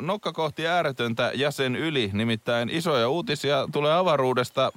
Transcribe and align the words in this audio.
Nokka 0.00 0.32
kohti 0.32 0.66
ääretöntä 0.66 1.30
ja 1.34 1.50
sen 1.50 1.76
yli, 1.76 2.10
nimittäin 2.12 2.68
isoja 2.68 3.08
uutisia 3.08 3.68
tulee 3.72 3.94
avaruudesta. 3.94 4.72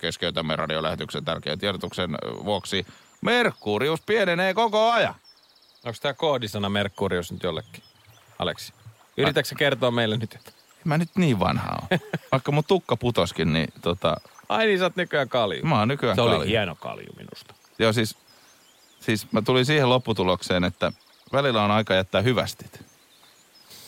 Keskeytämme 0.00 0.56
radiolähetyksen 0.56 1.24
tärkeän 1.24 1.58
tiedotuksen 1.58 2.10
vuoksi. 2.44 2.86
Merkurius 3.20 4.00
pienenee 4.00 4.54
koko 4.54 4.90
ajan. 4.90 5.14
Onko 5.84 5.98
tämä 6.02 6.14
koodisana 6.14 6.68
Merkurius 6.68 7.32
nyt 7.32 7.42
jollekin? 7.42 7.82
Aleksi. 8.38 8.72
Yritätkö 9.16 9.54
kertoa 9.58 9.90
meille 9.90 10.16
nyt? 10.16 10.34
Että... 10.34 10.52
Mä 10.84 10.98
nyt 10.98 11.10
niin 11.16 11.40
vanha 11.40 11.68
on. 11.82 11.98
Vaikka 12.32 12.52
mun 12.52 12.64
tukka 12.64 12.96
putoskin, 12.96 13.52
niin 13.52 13.72
tota, 13.82 14.16
Ai 14.48 14.66
niin, 14.66 14.78
sä 14.78 14.84
oot 14.84 14.96
nykyään 14.96 15.28
kalju. 15.28 15.62
mä 15.64 15.78
oon 15.78 15.88
nykyään 15.88 16.16
Se 16.16 16.22
oli 16.22 16.30
kalju. 16.34 16.48
hieno 16.48 16.74
kalju 16.74 17.12
minusta. 17.16 17.54
Joo, 17.78 17.92
siis, 17.92 18.16
siis 19.00 19.32
mä 19.32 19.42
tulin 19.42 19.66
siihen 19.66 19.88
lopputulokseen, 19.88 20.64
että 20.64 20.92
välillä 21.32 21.62
on 21.64 21.70
aika 21.70 21.94
jättää 21.94 22.22
hyvästit. 22.22 22.84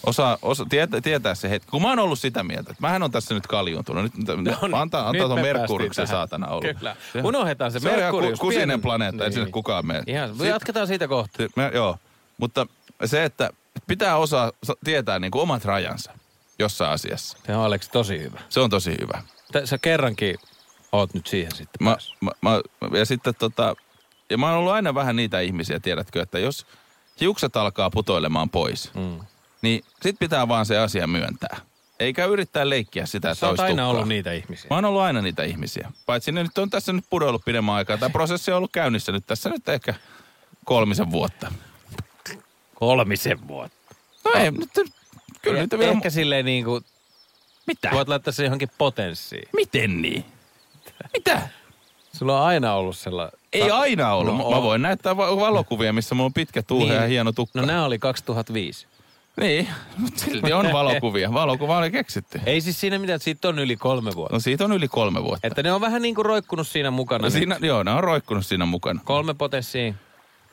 Osa, 0.06 0.38
osa 0.42 0.66
tietää, 0.68 1.00
tietää 1.00 1.34
se 1.34 1.50
hetki. 1.50 1.70
Kun 1.70 1.82
mä 1.82 1.88
oon 1.88 1.98
ollut 1.98 2.18
sitä 2.18 2.42
mieltä, 2.42 2.70
että 2.70 2.80
mähän 2.80 3.02
on 3.02 3.10
tässä 3.10 3.34
nyt 3.34 3.46
kaljuuntunut. 3.46 4.02
Nyt, 4.04 4.28
no, 4.28 4.34
niin, 4.36 4.56
antaa, 4.62 4.78
antaa 4.80 5.12
nyt 5.12 5.22
tuon 5.22 5.38
me 5.38 5.42
Merkuriuksen 5.42 5.78
päästiin 5.78 5.94
tähän. 5.94 6.08
saatana 6.28 6.46
olla. 6.48 6.74
Kyllä. 6.74 6.96
Unohdetaan 7.24 7.72
se 7.72 7.80
Se 7.80 7.90
on 7.90 7.96
Merkurius, 7.96 8.40
ku- 8.40 8.46
kusinen 8.46 8.68
pienen- 8.68 8.82
planeetta, 8.82 9.24
ei 9.24 9.32
sinne 9.32 9.44
Niin. 9.44 9.52
kukaan 9.52 9.86
mene. 9.86 10.02
Ihan, 10.06 10.36
Sit- 10.36 10.46
jatketaan 10.46 10.86
siitä 10.86 11.08
kohta. 11.08 11.42
Mä, 11.56 11.70
joo, 11.74 11.96
mutta 12.38 12.66
se, 13.04 13.24
että 13.24 13.50
pitää 13.86 14.16
osaa 14.16 14.52
sa- 14.64 14.76
tietää 14.84 15.18
niin 15.18 15.30
kuin 15.30 15.42
omat 15.42 15.64
rajansa 15.64 16.12
jossain 16.58 16.90
asiassa. 16.92 17.38
Se 17.46 17.56
on 17.56 17.64
Aleksi 17.64 17.90
tosi 17.90 18.18
hyvä. 18.20 18.40
Se 18.48 18.60
on 18.60 18.70
tosi 18.70 18.90
hyvä. 19.00 19.22
Tä- 19.52 19.66
Sä 19.66 19.78
kerrankin 19.78 20.36
oot 20.92 21.14
nyt 21.14 21.26
siihen 21.26 21.52
sitten 21.52 21.84
Mä, 21.84 21.96
mä, 22.20 22.30
mä, 22.42 22.60
ja 22.98 23.04
sitten 23.06 23.34
tota, 23.38 23.76
ja 24.30 24.38
mä 24.38 24.48
oon 24.50 24.58
ollut 24.58 24.72
aina 24.72 24.94
vähän 24.94 25.16
niitä 25.16 25.40
ihmisiä, 25.40 25.80
tiedätkö, 25.80 26.22
että 26.22 26.38
jos 26.38 26.66
hiukset 27.20 27.56
alkaa 27.56 27.90
putoilemaan 27.90 28.50
pois, 28.50 28.90
Mm. 28.94 29.20
niin 29.62 29.84
sit 30.02 30.16
pitää 30.18 30.48
vaan 30.48 30.66
se 30.66 30.78
asia 30.78 31.06
myöntää. 31.06 31.56
Eikä 32.00 32.24
yrittää 32.24 32.68
leikkiä 32.68 33.06
sitä, 33.06 33.30
että 33.30 33.40
Sä 33.40 33.46
oot 33.46 33.50
olisi 33.50 33.62
aina 33.62 33.72
tukkaa. 33.82 33.88
ollut 33.90 34.08
niitä 34.08 34.32
ihmisiä. 34.32 34.66
Mä 34.70 34.76
oon 34.76 34.84
ollut 34.84 35.02
aina 35.02 35.22
niitä 35.22 35.42
ihmisiä. 35.42 35.92
Paitsi 36.06 36.32
ne 36.32 36.42
nyt 36.42 36.58
on 36.58 36.70
tässä 36.70 36.92
nyt 36.92 37.04
pudonnut 37.10 37.44
pidemmän 37.44 37.74
aikaa. 37.74 37.98
Tämä 37.98 38.10
prosessi 38.10 38.50
on 38.50 38.56
ollut 38.56 38.72
käynnissä 38.72 39.12
nyt 39.12 39.26
tässä 39.26 39.50
nyt 39.50 39.68
ehkä 39.68 39.94
kolmisen 40.64 41.10
vuotta. 41.10 41.52
Kolmisen 42.74 43.48
vuotta. 43.48 43.94
No 44.24 44.30
ei, 44.34 44.50
nyt, 44.50 44.70
kyllä 45.42 45.60
nyt 45.60 45.70
vielä... 45.78 45.92
Ehkä 45.92 46.10
silleen 46.10 46.44
niin 46.44 46.64
kuin, 46.64 46.84
Mitä? 47.66 47.90
voit 47.92 48.08
laittaa 48.08 48.32
se 48.32 48.44
johonkin 48.44 48.70
potenssiin. 48.78 49.48
Miten 49.56 50.02
niin? 50.02 50.24
Mitä? 51.12 51.48
Sulla 52.12 52.40
on 52.40 52.46
aina 52.46 52.74
ollut 52.74 52.96
sellainen... 52.96 53.38
Ei 53.54 53.70
aina 53.70 54.14
ollut. 54.14 54.36
No, 54.38 54.50
mä 54.50 54.62
voin 54.62 54.82
näyttää 54.82 55.16
va- 55.16 55.36
valokuvia, 55.36 55.92
missä 55.92 56.14
mulla 56.14 56.26
on 56.26 56.32
pitkä 56.34 56.62
tuuhe 56.62 56.84
niin. 56.92 57.02
ja 57.02 57.08
hieno 57.08 57.32
tukka. 57.32 57.60
No 57.60 57.66
nämä 57.66 57.84
oli 57.84 57.98
2005. 57.98 58.86
Niin, 59.40 59.68
mutta 59.98 60.20
silti 60.20 60.52
on 60.52 60.72
valokuvia. 60.72 61.32
Valokuva 61.32 61.78
oli 61.78 61.90
keksitty. 61.90 62.40
Ei 62.46 62.60
siis 62.60 62.80
siinä 62.80 62.98
mitään, 62.98 63.14
että 63.16 63.24
siitä 63.24 63.48
on 63.48 63.58
yli 63.58 63.76
kolme 63.76 64.14
vuotta. 64.14 64.36
No 64.36 64.40
siitä 64.40 64.64
on 64.64 64.72
yli 64.72 64.88
kolme 64.88 65.22
vuotta. 65.22 65.46
Että 65.46 65.62
ne 65.62 65.72
on 65.72 65.80
vähän 65.80 66.02
niin 66.02 66.14
kuin 66.14 66.26
roikkunut 66.26 66.68
siinä 66.68 66.90
mukana. 66.90 67.18
No 67.22 67.26
nyt. 67.26 67.32
siinä, 67.32 67.56
joo, 67.62 67.82
ne 67.82 67.90
on 67.90 68.04
roikkunut 68.04 68.46
siinä 68.46 68.66
mukana. 68.66 69.00
Kolme 69.04 69.34
potenssiin, 69.34 69.94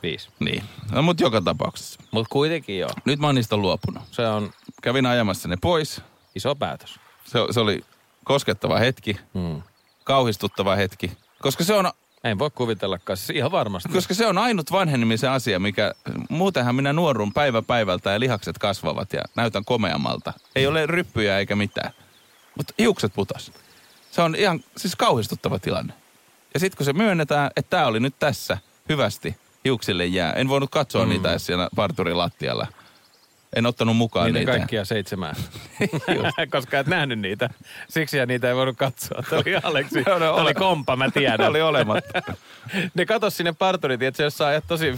viisi. 0.03 0.29
Niin, 0.39 0.63
no, 0.91 1.01
mutta 1.01 1.23
joka 1.23 1.41
tapauksessa. 1.41 1.99
Mutta 2.11 2.29
kuitenkin 2.31 2.79
joo. 2.79 2.89
Nyt 3.05 3.19
mä 3.19 3.27
oon 3.27 3.35
niistä 3.35 3.57
luopunut. 3.57 4.03
Se 4.11 4.27
on 4.27 4.51
Kävin 4.81 5.05
ajamassa 5.05 5.47
ne 5.47 5.57
pois. 5.61 6.01
iso 6.35 6.55
päätös. 6.55 6.99
Se, 7.25 7.39
se 7.51 7.59
oli 7.59 7.81
koskettava 8.23 8.77
hetki, 8.79 9.17
Hmm. 9.33 9.61
kauhistuttava 10.03 10.75
hetki. 10.75 11.11
Koska 11.41 11.63
se 11.63 11.73
on 11.73 11.91
En 12.23 12.39
voi 12.39 12.49
kuvitellakaan, 12.49 13.17
siis 13.17 13.29
ihan 13.29 13.51
varmasti. 13.51 13.89
Koska 13.89 14.13
se 14.13 14.27
on 14.27 14.37
ainut 14.37 14.71
vanhenemisen 14.71 15.29
asia, 15.29 15.59
mikä... 15.59 15.93
Muutenhan 16.29 16.75
minä 16.75 16.93
nuorun 16.93 17.33
päivä 17.33 17.61
päivältä 17.61 18.11
ja 18.11 18.19
lihakset 18.19 18.57
kasvavat 18.57 19.13
ja 19.13 19.21
näytän 19.35 19.65
komeammalta. 19.65 20.33
Ei 20.55 20.67
ole 20.67 20.85
ryppyjä 20.85 21.37
eikä 21.37 21.55
mitään. 21.55 21.93
Mutta 22.57 22.73
hiukset 22.79 23.13
putos. 23.13 23.51
Se 24.11 24.21
on 24.21 24.35
ihan 24.35 24.63
siis 24.77 24.95
kauhistuttava 24.95 25.59
tilanne. 25.59 25.93
Ja 26.53 26.59
sitten 26.59 26.77
kun 26.77 26.85
se 26.85 26.93
myönnetään, 26.93 27.51
että 27.55 27.69
tämä 27.69 27.85
oli 27.85 27.99
nyt 27.99 28.15
tässä 28.19 28.57
hyvästi, 28.89 29.35
hiuksille 29.65 30.05
jää. 30.05 30.33
En 30.33 30.49
voinut 30.49 30.69
katsoa 30.69 31.05
mm. 31.05 31.09
niitä 31.09 31.31
edes 31.31 31.45
siellä 31.45 31.69
parturin 31.75 32.17
lattialla. 32.17 32.67
En 33.55 33.65
ottanut 33.65 33.97
mukaan 33.97 34.25
Niitä 34.25 34.39
niitä. 34.39 34.51
kaikkia 34.51 34.85
seitsemää. 34.85 35.33
Koska 36.51 36.79
et 36.79 36.87
nähnyt 36.87 37.19
niitä. 37.19 37.49
Siksi 37.89 38.17
ja 38.17 38.25
niitä 38.25 38.47
ei 38.49 38.55
voinut 38.55 38.77
katsoa. 38.77 39.23
Tämä 39.29 39.41
oli 39.45 39.55
Aleksi. 39.63 40.03
Tämä 40.03 40.15
oli 40.15 40.27
ole- 40.27 40.53
komppa, 40.53 40.95
mä 40.95 41.11
tiedän. 41.11 41.49
oli 41.49 41.61
olematta. 41.61 42.21
Ne 42.93 43.05
katos 43.05 43.37
sinne 43.37 43.53
parturit, 43.53 44.01
että 44.01 44.23
jos 44.23 44.37
saa 44.37 44.61
tosi, 44.61 44.95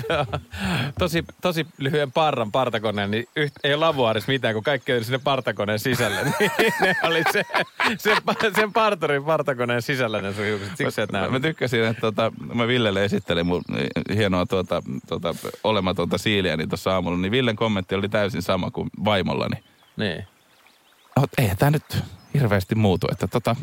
tosi, 1.00 1.26
tosi 1.42 1.68
lyhyen 1.78 2.12
parran 2.12 2.52
partakoneen, 2.52 3.12
niin 3.12 3.26
yht, 3.36 3.54
ei 3.64 3.74
ole 3.74 3.80
lavuaarissa 3.86 4.32
mitään, 4.32 4.54
kun 4.54 4.64
kaikki 4.64 4.94
on 4.94 5.04
sinne 5.04 5.20
partakoneen 5.24 5.80
sisällä. 5.80 6.18
Niin 6.24 6.52
ne 6.82 6.96
oli 7.04 7.24
se, 7.32 7.44
sen, 7.98 8.18
sen 8.56 8.74
parturin 8.74 9.24
partakoneen 9.24 9.82
sisällä 9.82 10.22
ne 10.22 10.34
sun 10.34 10.46
hiukset. 10.46 10.78
Siksi 10.78 11.02
et 11.02 11.12
Mä, 11.12 11.18
mä 11.18 11.24
nähnyt. 11.24 11.42
tykkäsin, 11.42 11.84
että 11.84 12.02
tota, 12.02 12.32
mä 12.54 12.68
Villelle 12.68 13.06
esittelin 13.06 13.46
mun 13.46 13.62
hienoa 14.16 14.46
tuota, 14.46 14.84
tuota, 15.08 15.36
olematonta 15.64 16.18
siiliäni 16.18 16.68
tuossa 16.68 16.94
aamulla, 16.94 17.18
niin 17.18 17.32
Villen 17.32 17.56
kommentti 17.56 17.96
oli 17.96 18.10
täysin 18.10 18.42
sama 18.44 18.72
kuin 18.72 18.90
vaimollani. 19.06 19.64
Niin. 19.98 20.28
No, 21.16 21.28
eihän 21.38 21.58
tämä 21.58 21.72
nyt 21.72 22.04
hirveästi 22.34 22.76
muutu, 22.76 23.08
että 23.12 23.28
tota, 23.28 23.56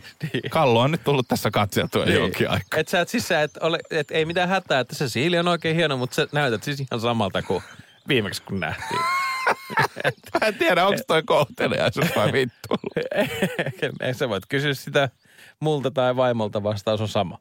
kallo 0.51 0.81
on 0.81 0.91
nyt 0.91 1.05
tullut 1.05 1.29
tässä 1.29 1.51
katseltua 1.51 2.05
niin. 2.05 2.19
jonkin 2.19 2.51
aikaa. 2.51 2.81
Et 2.81 2.89
sä 2.89 3.01
et 3.01 3.09
siis 3.09 3.29
sä 3.29 3.43
et 3.43 3.57
ole, 3.57 3.79
et 3.91 4.11
ei 4.11 4.25
mitään 4.25 4.49
hätää, 4.49 4.81
että 4.81 4.95
se 4.95 5.09
siili 5.09 5.39
on 5.39 5.49
oikein 5.49 5.77
hieno, 5.77 5.97
mutta 5.97 6.15
sä 6.15 6.29
näytät 6.33 6.63
siis 6.63 6.81
ihan 6.81 7.01
samalta 7.01 7.43
kuin 7.43 7.63
viimeksi 8.09 8.43
kun 8.43 8.61
nähtiin. 8.61 9.01
Mä 10.41 10.47
en 10.47 10.55
tiedä, 10.55 10.87
onko 10.87 11.01
toi 11.07 11.23
kohteliaisuus 11.23 12.09
vai 12.17 12.33
vittu. 12.33 12.69
Ei 14.07 14.15
sä 14.15 14.29
voit 14.29 14.47
kysyä 14.49 14.75
sitä 14.75 15.09
multa 15.61 15.91
tai 15.91 16.17
vaimolta, 16.17 16.63
vastaus 16.63 17.01
on 17.01 17.09
sama. 17.09 17.39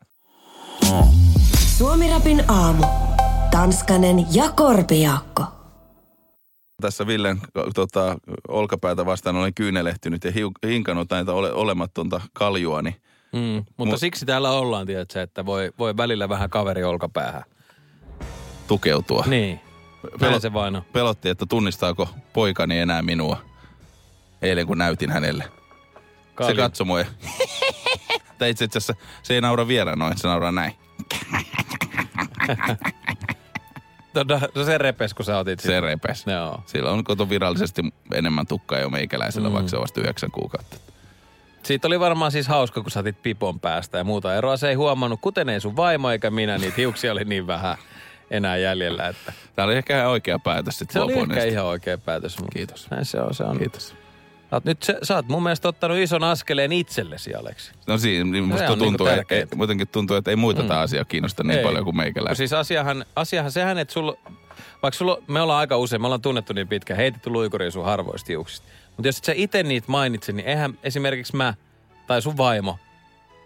Suomirapin 1.78 2.52
aamu. 2.52 2.84
Tanskanen 3.52 4.36
ja 4.36 4.50
Korpiakko. 4.50 5.59
Tässä 6.82 7.08
Villen 7.08 7.42
tota, 7.76 8.18
olkapäätä 8.48 9.06
vastaan 9.06 9.36
olen 9.36 9.54
kyynelehtynyt 9.54 10.24
ja 10.24 10.32
hiu, 10.32 10.52
hinkannut 10.68 11.12
näitä 11.12 11.34
ole, 11.34 11.54
olematonta 11.54 12.22
kaljuani. 12.34 12.96
Mm, 13.34 13.66
mutta 13.78 13.96
Mut- 13.96 14.00
siksi 14.00 14.26
täällä 14.26 14.52
ollaan, 14.52 14.88
tiedätkö, 14.88 15.22
että 15.22 15.46
voi, 15.46 15.72
voi 15.80 15.98
välillä 15.98 16.30
vähän 16.30 16.50
kaveri 16.50 16.84
olkapäähän. 16.84 17.44
tukeutua. 18.68 19.24
Niin, 19.28 19.60
näin 20.22 20.42
se 20.42 20.54
vain 20.54 20.76
on. 20.76 20.82
Pelotti, 20.94 21.30
että 21.30 21.46
tunnistaako 21.46 22.10
poikani 22.34 22.80
enää 22.80 23.02
minua. 23.02 23.38
Eilen 24.42 24.68
kun 24.68 24.78
näytin 24.78 25.12
hänelle. 25.12 25.44
Kalju. 26.36 26.56
Se 26.56 26.62
katsoi 26.62 26.88
mua 26.88 27.00
ja... 27.00 27.06
Tai 28.38 28.50
itse 28.50 28.66
asiassa 28.66 28.96
se 29.24 29.34
ei 29.34 29.42
naura 29.42 29.68
vielä 29.68 29.96
noin, 29.96 30.18
se 30.18 30.28
nauraa 30.28 30.52
näin. 30.52 30.74
Tota, 34.14 34.42
no 34.56 34.64
se 34.64 34.78
repes, 34.78 35.14
kun 35.14 35.26
sä 35.26 35.38
otit 35.38 35.60
Se 35.60 35.82
repes. 35.82 36.26
Joo. 36.28 36.64
Sillä 36.66 36.92
on 36.92 37.04
koto 37.04 37.30
virallisesti 37.30 37.82
enemmän 38.14 38.48
tukkaa 38.48 38.80
jo 38.80 38.90
meikäläisellä, 38.90 39.50
mm. 39.50 39.54
vaikka 39.54 39.70
se 39.70 39.76
on 39.76 39.82
vasta 39.82 40.02
yhdeksän 40.02 40.32
kuukautta. 40.32 40.78
Siitä 41.64 41.88
oli 41.88 42.00
varmaan 42.00 42.32
siis 42.32 42.48
hauska, 42.48 42.82
kun 42.82 42.92
sä 42.92 43.00
otit 43.00 43.22
pipon 43.22 43.60
päästä 43.60 43.98
ja 43.98 44.04
muuta 44.04 44.36
eroa. 44.36 44.58
Se 44.58 44.70
ei 44.70 44.76
huomannut, 44.76 45.22
kuten 45.22 45.50
ei 45.50 45.62
sun 45.62 45.76
vaimo 45.76 46.12
eikä 46.12 46.30
minä, 46.30 46.58
niitä 46.58 46.76
hiuksia 46.78 47.12
oli 47.12 47.26
niin 47.26 47.48
vähän 47.48 47.78
enää 48.32 48.58
jäljellä. 48.58 49.08
Että 49.08 49.34
Tämä 49.56 49.66
oli 49.66 49.76
ehkä 49.76 49.98
ihan 49.98 50.10
oikea 50.10 50.40
päätös 50.40 50.78
sitten 50.78 50.94
se 50.94 51.00
oli 51.00 51.14
ehkä 51.14 51.44
ihan 51.44 51.66
oikea 51.66 51.98
päätös. 51.98 52.40
Mutta 52.40 52.58
Kiitos. 52.58 52.92
Näin 52.92 53.06
se 53.06 53.22
on, 53.22 53.34
se 53.34 53.44
on. 53.44 53.58
Kiitos. 53.58 53.96
Sä 54.50 54.56
oot 54.56 54.66
nyt 54.66 54.84
se, 54.84 54.98
sä 55.04 55.16
oot 55.16 55.28
mun 55.28 55.44
mielestä 55.44 55.68
ottanut 55.68 55.98
ison 55.98 56.24
askeleen 56.24 56.72
itsellesi, 56.72 57.36
Aleksi. 57.36 57.72
No 57.88 57.98
siinä, 57.98 58.32
niin 58.32 58.44
musta 58.44 58.64
on 58.64 58.68
tuntuu, 58.80 58.88
niinku 58.88 59.06
että, 59.06 59.16
tärkeetä. 59.16 59.56
muutenkin 59.56 59.88
tuntuu, 59.88 60.18
että 60.18 60.32
ei 60.32 60.36
muita 60.36 60.62
mm. 60.62 60.68
tämä 60.68 60.80
asia 60.80 61.06
kiinnosta 61.06 61.44
niin 61.44 61.58
Ei. 61.58 61.64
paljon 61.64 61.84
kuin 61.84 61.96
No 61.96 62.02
meikäläistä. 62.04 62.36
siis 62.36 62.54
asiahan, 62.54 63.06
asiahan 63.16 63.52
sehän, 63.52 63.78
että 63.78 63.94
sulla, 63.94 64.18
vaikka 64.84 64.98
sulla, 64.98 65.18
me 65.28 65.42
ollaan 65.42 65.60
aika 65.60 65.78
usein, 65.78 66.02
me 66.02 66.08
ollaan 66.08 66.22
tunnettu 66.22 66.54
niin 66.54 66.68
pitkään, 66.68 66.98
heitetty 66.98 67.30
luikuriin 67.30 67.72
sun 67.72 67.86
harvoista 67.86 68.28
hiuksista. 68.30 68.68
Mutta 68.98 69.08
jos 69.08 69.18
et 69.18 69.24
sä 69.24 69.34
itse 69.36 69.64
niitä 69.64 69.92
mainitse, 69.92 70.32
niin 70.32 70.46
eihän 70.48 70.80
esimerkiksi 70.84 71.36
mä 71.36 71.54
tai 72.08 72.22
sun 72.22 72.38
vaimo 72.38 72.80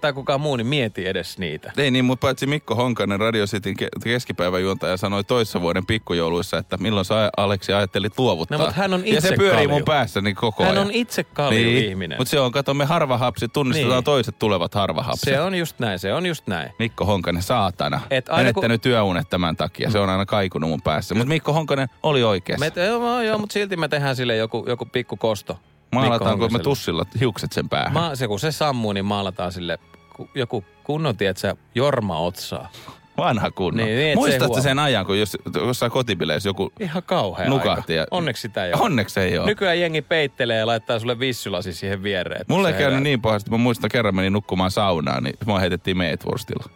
tai 0.03 0.13
kukaan 0.13 0.41
muu, 0.41 0.55
niin 0.55 0.67
mieti 0.67 1.07
edes 1.07 1.37
niitä. 1.37 1.71
Ei 1.77 1.91
niin, 1.91 2.05
mutta 2.05 2.27
paitsi 2.27 2.45
Mikko 2.47 2.75
Honkanen 2.75 3.19
Radio 3.19 3.45
Cityn 3.45 3.75
ke- 3.81 3.87
keskipäiväjuontaja 4.03 4.97
sanoi 4.97 5.23
toissa 5.23 5.61
vuoden 5.61 5.85
pikkujouluissa, 5.85 6.57
että 6.57 6.77
milloin 6.77 7.05
sä 7.05 7.29
Aleksi 7.37 7.73
ajattelit 7.73 8.19
luovuttaa. 8.19 8.57
No, 8.57 8.63
mutta 8.65 8.81
hän 8.81 8.93
on 8.93 9.07
Ja 9.07 9.13
itse 9.17 9.27
se 9.27 9.35
pyörii 9.37 9.55
kalju. 9.57 9.69
mun 9.69 9.83
päässäni 9.85 10.33
koko 10.33 10.63
Hän 10.63 10.71
ajan. 10.73 10.85
on 10.85 10.91
itse 10.91 11.23
kalju 11.23 11.69
ihminen. 11.77 12.17
Mutta 12.17 12.31
se 12.31 12.39
on, 12.39 12.51
kato 12.51 12.73
me 12.73 12.85
harvahapsit, 12.85 13.53
tunnistetaan 13.53 13.93
Niin. 13.97 14.03
toiset 14.03 14.39
tulevat 14.39 14.73
harvahapsit. 14.73 15.29
Se 15.33 15.41
on 15.41 15.55
just 15.55 15.79
näin, 15.79 15.99
se 15.99 16.13
on 16.13 16.25
just 16.25 16.47
näin. 16.47 16.69
Mikko 16.79 17.05
Honkanen, 17.05 17.43
saatana. 17.43 18.01
Et 18.09 18.29
aina 18.29 18.37
Menettänyt 18.43 18.81
työunet 18.81 19.29
tämän 19.29 19.55
takia. 19.57 19.91
Se 19.91 19.99
on 19.99 20.09
aina 20.09 20.25
kaikunut 20.25 20.69
mun 20.69 20.81
päässä. 20.81 21.15
Mutta 21.15 21.29
Mikko 21.29 21.53
Honkanen 21.53 21.87
oli 22.03 22.23
oikeassa. 22.23 22.65
Me, 22.75 22.85
joo, 22.85 23.21
joo, 23.21 23.37
mutta 23.37 23.53
silti 23.53 23.77
me 23.77 23.87
tehdään 23.87 24.15
sille 24.15 24.35
joku, 24.35 24.65
joku 24.67 24.85
pikku 24.85 25.17
kosto. 25.17 25.59
Maalataanko 25.93 26.49
me 26.49 26.59
tussilla 26.59 27.05
hiukset 27.19 27.51
sen 27.51 27.69
päähän? 27.69 27.93
Ma, 27.93 28.15
se 28.15 28.27
kun 28.27 28.39
se 28.39 28.51
sammuu, 28.51 28.93
niin 28.93 29.05
maalataan 29.05 29.51
sille 29.51 29.77
ku- 30.15 30.29
joku 30.35 30.65
kunnon, 30.83 31.17
tietsä, 31.17 31.55
jorma 31.75 32.19
otsaa. 32.19 32.69
Vanha 33.17 33.51
kunnon. 33.51 33.85
Niin, 33.87 33.97
niin, 33.97 34.11
se 34.11 34.15
Muistatko 34.15 34.47
huomaa. 34.47 34.63
sen 34.63 34.79
ajan, 34.79 35.05
kun 35.05 35.19
jos, 35.19 35.37
jossain 35.55 35.91
kotibileissä 35.91 36.49
joku 36.49 36.71
Ihan 36.79 37.03
kauhea 37.05 37.49
nukahti? 37.49 37.99
aika. 37.99 38.15
Onneksi 38.15 38.41
sitä 38.41 38.65
ei 38.65 38.73
ole. 38.73 38.81
Onneksi 38.81 39.19
ei 39.19 39.37
ole. 39.37 39.45
Nykyään 39.45 39.79
jengi 39.79 40.01
peittelee 40.01 40.57
ja 40.59 40.67
laittaa 40.67 40.99
sulle 40.99 41.19
vissylasi 41.19 41.73
siihen 41.73 42.03
viereen. 42.03 42.45
Mulle 42.47 42.67
se 42.69 42.73
ei 42.73 42.79
käynyt 42.79 42.91
herää. 42.93 43.03
niin 43.03 43.21
pahasti, 43.21 43.51
mä 43.51 43.57
muistan 43.57 43.89
kerran 43.89 44.15
menin 44.15 44.33
nukkumaan 44.33 44.71
saunaan, 44.71 45.23
niin 45.23 45.35
mua 45.45 45.59
heitettiin 45.59 45.97
meetwurstilla. 45.97 46.69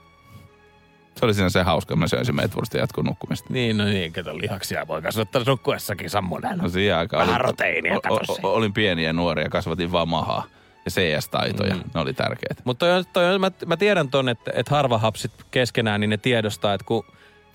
Se 1.19 1.25
oli 1.25 1.34
siinä 1.34 1.50
se 1.50 1.62
hauska, 1.64 1.96
mä 1.96 2.08
söin 2.08 2.25
sen 2.25 2.36
meetwurstin 2.36 2.80
jatkon 2.80 3.06
nukkumista. 3.06 3.54
Niin, 3.54 3.78
no 3.78 3.86
niin, 3.86 4.14
kato 4.14 4.38
lihaksia 4.38 4.88
voi 4.88 5.02
kasvattaa 5.02 5.42
nukkuessakin 5.48 6.10
sammunen. 6.10 6.58
No 6.58 6.69
siihen 6.69 6.98
aikaan 6.98 7.28
Vähän 7.28 7.42
olin, 7.46 7.94
o- 8.10 8.16
o- 8.16 8.50
o- 8.50 8.54
olin 8.54 8.74
pieni 8.74 9.04
ja 9.04 9.14
nuori 9.14 9.44
ja 9.44 9.50
kasvatin 9.50 9.92
vaan 9.92 10.10
mahaa. 10.10 10.44
Ja 10.86 10.92
CS-taitoja, 10.92 11.74
mm. 11.75 11.81
ne 11.96 12.02
oli 12.02 12.14
tärkeitä. 12.14 12.62
Mutta 12.64 12.86
toi 12.86 12.96
on, 12.98 13.04
toi 13.14 13.34
on, 13.36 13.42
mä, 13.42 13.52
mä 13.66 13.78
tiedän 13.78 14.10
ton, 14.10 14.30
että, 14.30 14.52
että 14.56 14.75
harva 14.75 14.98
hapsit 14.98 15.31
keskenään, 15.52 16.02
niin 16.02 16.10
ne 16.10 16.18
tiedostaa, 16.18 16.74
että 16.74 16.86
kun 16.86 17.04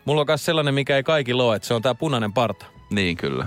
mulla 0.04 0.20
on 0.20 0.26
myös 0.28 0.44
sellainen, 0.44 0.74
mikä 0.74 0.96
ei 0.96 1.02
kaikilla 1.02 1.44
ole, 1.44 1.56
että 1.56 1.68
se 1.68 1.74
on 1.74 1.82
tää 1.82 1.94
punainen 1.94 2.32
parta. 2.32 2.66
Niin 2.90 3.16
kyllä. 3.16 3.46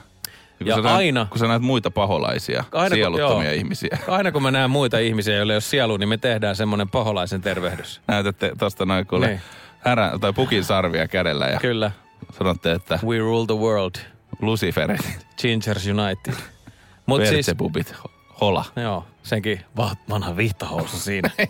kun 0.57 0.67
Ja 0.67 0.75
sä 0.75 0.81
näet, 0.81 0.95
aina- 0.97 1.27
kun 1.29 1.39
sä 1.39 1.47
näet 1.47 1.61
muita 1.61 1.91
paholaisia, 1.91 2.63
Aina 2.71 2.89
kun- 2.89 2.95
sieluttomia 2.95 3.49
joo. 3.49 3.53
ihmisiä. 3.57 3.97
Aina 4.07 4.31
kun 4.31 4.41
mä 4.43 4.51
näen 4.51 4.69
muita 4.69 4.99
ihmisiä, 4.99 5.35
joille 5.35 5.53
ei 5.53 5.55
ole 5.55 5.61
sielu, 5.61 5.97
niin 5.97 6.09
me 6.09 6.17
tehdään 6.17 6.55
semmoinen 6.55 6.89
paholaisen 6.89 7.41
tervehdys. 7.41 8.01
Näytätte 8.07 8.51
tosta 8.57 8.85
noin 8.85 9.07
kuule 9.07 9.27
Niin. 9.27 9.41
Härä, 9.85 10.11
tai 10.21 10.33
pukin 10.33 10.63
sarvia 10.63 11.07
kädellä 11.07 11.45
ja 11.47 11.59
Kyllä. 11.59 11.91
sanotte, 12.37 12.71
että 12.71 12.99
We 13.05 13.17
rule 13.19 13.45
the 13.45 13.55
world. 13.55 13.95
Luciferit, 14.41 15.01
Gingers 15.41 15.87
United. 15.87 16.33
Siis, 16.33 17.31
Vertsepubit, 17.31 17.93
hola. 18.41 18.65
joo, 18.75 19.05
senkin 19.23 19.61
va- 19.77 19.95
vanha 20.09 20.37
vihtahousu 20.37 20.97
siinä. 20.97 21.29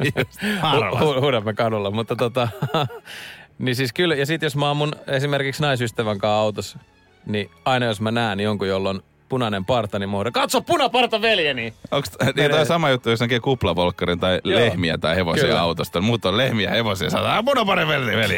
Hu- 0.61 0.99
hu- 0.99 1.21
Huudamme 1.21 1.53
kadulla, 1.53 1.91
mutta 1.91 2.15
tota... 2.15 2.47
niin 3.59 3.75
siis 3.75 3.93
kyllä, 3.93 4.15
ja 4.15 4.25
sitten 4.25 4.45
jos 4.45 4.55
mä 4.55 4.67
oon 4.67 4.77
mun 4.77 4.93
esimerkiksi 5.07 5.61
naisystävän 5.61 6.17
kanssa 6.19 6.39
autossa, 6.39 6.79
niin 7.25 7.49
aina 7.65 7.85
jos 7.85 8.01
mä 8.01 8.11
näen 8.11 8.39
jonkun, 8.39 8.67
jolla 8.67 8.89
on 8.89 9.03
punainen 9.29 9.65
parta, 9.65 9.99
niin 9.99 10.09
mä 10.09 10.15
huudan, 10.17 10.33
katso 10.33 10.61
punaparta 10.61 11.21
veljeni! 11.21 11.73
Onko 11.91 12.07
niin 12.35 12.51
toi 12.51 12.65
sama 12.65 12.89
juttu, 12.89 13.09
jos 13.09 13.19
näkee 13.19 13.39
kuplavolkkarin 13.39 14.19
tai 14.19 14.41
Joo. 14.43 14.59
lehmiä 14.59 14.97
tai 14.97 15.15
hevosia 15.15 15.43
Kyllä. 15.45 15.61
autosta? 15.61 16.01
Muut 16.01 16.25
on 16.25 16.37
lehmiä, 16.37 16.69
hevosia, 16.69 17.09
sanotaan, 17.09 17.45
munapari 17.45 17.87
veli, 17.87 18.17
veli. 18.17 18.37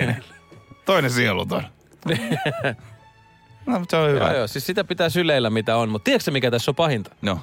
Toinen 0.86 1.12
sieluton. 1.12 1.64
no, 3.66 3.80
mutta 3.80 3.98
se 3.98 4.04
on 4.04 4.10
hyvä. 4.10 4.26
Joo, 4.26 4.36
joo, 4.38 4.48
siis 4.48 4.66
sitä 4.66 4.84
pitää 4.84 5.10
syleillä 5.10 5.50
mitä 5.50 5.78
on, 5.78 5.90
mutta 5.90 6.04
tiedätkö 6.06 6.32
mikä 6.32 6.52
tässä 6.52 6.72
on 6.72 6.76
pahinta? 6.76 7.16
No, 7.22 7.40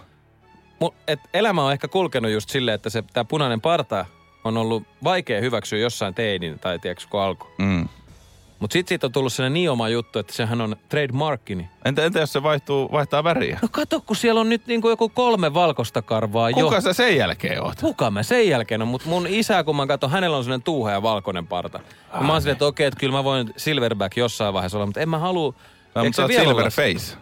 Mu- 0.85 0.94
et 1.08 1.20
elämä 1.35 1.64
on 1.64 1.73
ehkä 1.73 1.88
kulkenut 1.88 2.31
just 2.31 2.50
silleen, 2.50 2.75
että 2.75 2.91
se 2.91 3.05
tämä 3.12 3.25
punainen 3.25 3.61
parta 3.61 4.06
on 4.44 4.56
ollut 4.56 4.82
vaikea 5.05 5.41
hyväksyä 5.41 5.79
jossain 5.79 6.14
teinin 6.14 6.58
tai 6.58 6.79
tiedätkö 6.79 7.05
kun 7.11 7.20
alkoi. 7.20 7.50
mm. 7.58 7.88
Mutta 8.60 8.72
sitten 8.72 8.88
siitä 8.88 9.06
on 9.06 9.12
tullut 9.12 9.32
sellainen 9.32 9.54
niin 9.54 9.70
oma 9.70 9.88
juttu, 9.88 10.18
että 10.18 10.32
sehän 10.32 10.60
on 10.60 10.76
trademarkkini. 10.88 11.68
Entä, 11.84 12.04
entä 12.04 12.18
jos 12.20 12.32
se 12.32 12.42
vaihtuu, 12.42 12.92
vaihtaa 12.92 13.24
väriä? 13.24 13.58
No 13.62 13.68
kato, 13.70 14.00
kun 14.00 14.16
siellä 14.16 14.40
on 14.40 14.48
nyt 14.48 14.66
niinku 14.66 14.88
joku 14.88 15.08
kolme 15.08 15.54
valkoista 15.54 16.02
karvaa 16.02 16.52
Kuka 16.52 16.74
jo. 16.74 16.80
sä 16.80 16.92
sen 16.92 17.16
jälkeen 17.16 17.62
oot? 17.62 17.80
Kuka 17.80 18.10
mä 18.10 18.22
sen 18.22 18.48
jälkeen 18.48 18.82
on, 18.82 18.88
mutta 18.88 19.08
mun 19.08 19.26
isä, 19.26 19.64
kun 19.64 19.76
mä 19.76 19.86
katson, 19.86 20.10
hänellä 20.10 20.36
on 20.36 20.44
sellainen 20.44 20.64
tuuhea 20.64 21.02
valkoinen 21.02 21.46
parta. 21.46 21.80
Ja 22.14 22.20
mä 22.20 22.32
oon 22.32 22.40
silleen, 22.42 22.52
että 22.52 22.66
okei, 22.66 22.86
että 22.86 23.00
kyllä 23.00 23.12
mä 23.12 23.24
voin 23.24 23.52
silverback 23.56 24.16
jossain 24.16 24.54
vaiheessa 24.54 24.78
olla, 24.78 24.86
mutta 24.86 25.00
en 25.00 25.08
mä 25.08 25.18
halua... 25.18 25.54
No, 25.94 26.04
mutta 26.04 26.16
sä 26.16 26.16
sä 26.16 26.22
oot 26.22 26.28
vielä 26.28 26.42
olla- 26.50 26.70
silver 26.70 26.94
face. 26.94 27.16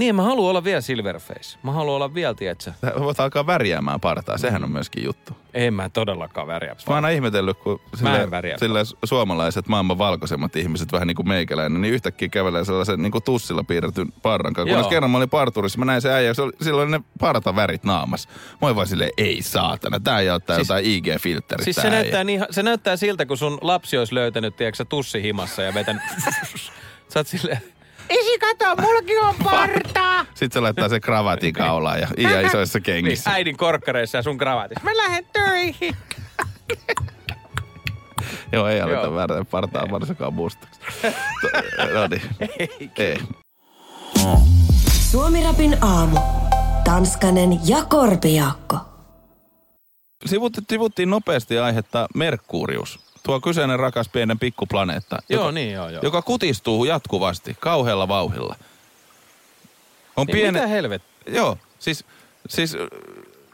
Niin, 0.00 0.14
mä 0.14 0.22
haluan 0.22 0.50
olla 0.50 0.64
vielä 0.64 0.80
silverface. 0.80 1.58
Mä 1.62 1.72
haluan 1.72 1.96
olla 1.96 2.14
vielä, 2.14 2.34
tietsä. 2.34 2.72
Sä 2.80 2.92
voit 3.00 3.20
alkaa 3.20 3.46
värjäämään 3.46 4.00
partaa, 4.00 4.38
sehän 4.38 4.64
on 4.64 4.70
myöskin 4.70 5.04
juttu. 5.04 5.36
En 5.54 5.74
mä 5.74 5.88
todellakaan 5.88 6.46
väriä. 6.46 6.70
Mä 6.70 6.76
oon 6.86 6.94
aina 6.94 7.08
ihmetellyt, 7.08 7.58
kun 7.58 7.80
sille, 7.94 8.30
värjää. 8.30 8.58
sille 8.58 8.80
suomalaiset 9.04 9.68
maailman 9.68 9.98
valkoisemmat 9.98 10.56
ihmiset, 10.56 10.92
vähän 10.92 11.08
niin 11.08 11.16
kuin 11.16 11.28
meikäläinen, 11.28 11.80
niin 11.80 11.94
yhtäkkiä 11.94 12.28
kävelee 12.28 12.64
sellaisen 12.64 13.02
niin 13.02 13.12
kuin 13.12 13.24
tussilla 13.24 13.64
piirretyn 13.64 14.12
parran 14.22 14.52
kanssa. 14.52 14.74
Kunnes 14.74 14.90
kerran 14.90 15.10
mä 15.10 15.16
olin 15.16 15.30
parturissa, 15.30 15.78
mä 15.78 15.84
näin 15.84 16.02
se 16.02 16.12
äijä, 16.12 16.34
se 16.34 16.42
oli, 16.42 16.52
sillä 16.62 16.82
oli 16.82 16.90
ne 16.90 17.00
partavärit 17.20 17.84
naamas. 17.84 18.28
Mä 18.28 18.58
olin 18.62 18.76
vaan 18.76 18.86
silleen, 18.86 19.10
ei 19.16 19.42
saatana, 19.42 20.00
tää 20.00 20.20
ei 20.20 20.30
ottaa 20.30 20.56
Siis- 20.56 20.68
jotain 20.68 20.84
IG-filtterit. 20.84 21.64
Siis 21.64 21.76
tää 21.76 21.84
se 21.84 21.90
näyttää, 21.90 22.24
niin, 22.24 22.46
se 22.50 22.62
näyttää 22.62 22.96
siltä, 22.96 23.26
kun 23.26 23.36
sun 23.36 23.58
lapsi 23.60 23.98
olisi 23.98 24.14
löytänyt, 24.14 24.56
tiedätkö, 24.56 24.84
tussi 24.84 25.22
himassa 25.22 25.62
ja 25.62 25.74
vetänyt... 25.74 26.02
Sä 27.12 27.20
oot 27.20 27.26
silleen... 27.26 27.62
Isi, 28.10 28.38
kato, 28.38 28.82
mullakin 28.82 29.20
on 29.20 29.34
parta! 29.44 30.26
Sitten 30.34 30.52
se 30.52 30.60
laittaa 30.60 30.88
se 30.88 31.00
kravatin 31.00 31.52
kaulaan 31.52 32.00
ja 32.00 32.08
iä 32.18 32.40
isoissa 32.40 32.78
Niin, 32.78 32.82
kengissä. 32.84 33.30
äidin 33.30 33.56
korkkareissa 33.56 34.18
ja 34.18 34.22
sun 34.22 34.38
kravaatissa. 34.38 34.84
Mä 34.84 34.96
lähden 34.96 35.26
töihin. 35.32 35.96
Joo, 38.52 38.66
ei 38.68 38.80
aleta 38.80 39.00
Joo. 39.06 39.14
väärätä 39.14 39.44
partaa 39.50 39.90
varsinkaan 39.90 40.34
mustaksi. 40.34 40.80
No 41.94 42.06
niin. 42.10 42.22
Ei. 42.98 43.18
Suomirapin 45.10 45.76
aamu. 45.84 46.18
Tanskanen 46.84 47.68
ja 47.68 47.84
Korpiakko. 47.84 48.76
Sivut- 50.28 50.64
Sivuttiin 50.70 51.10
nopeasti 51.10 51.58
aihetta 51.58 52.06
Merkurius. 52.14 53.00
Tuo 53.30 53.40
kyseinen 53.40 53.78
rakas 53.78 54.08
pienen 54.08 54.38
pikkuplaneetta. 54.38 55.18
Joo, 55.28 55.40
joka, 55.42 55.52
niin 55.52 55.72
joo, 55.72 55.88
joo. 55.88 56.02
Joka 56.02 56.22
kutistuu 56.22 56.84
jatkuvasti, 56.84 57.56
kauhealla 57.60 58.08
vauhilla. 58.08 58.56
On 60.16 60.26
Niin 60.26 60.32
piene... 60.36 60.52
Mitä 60.52 60.66
helvet? 60.66 61.02
Joo, 61.26 61.58
siis, 61.78 62.04
siis 62.48 62.76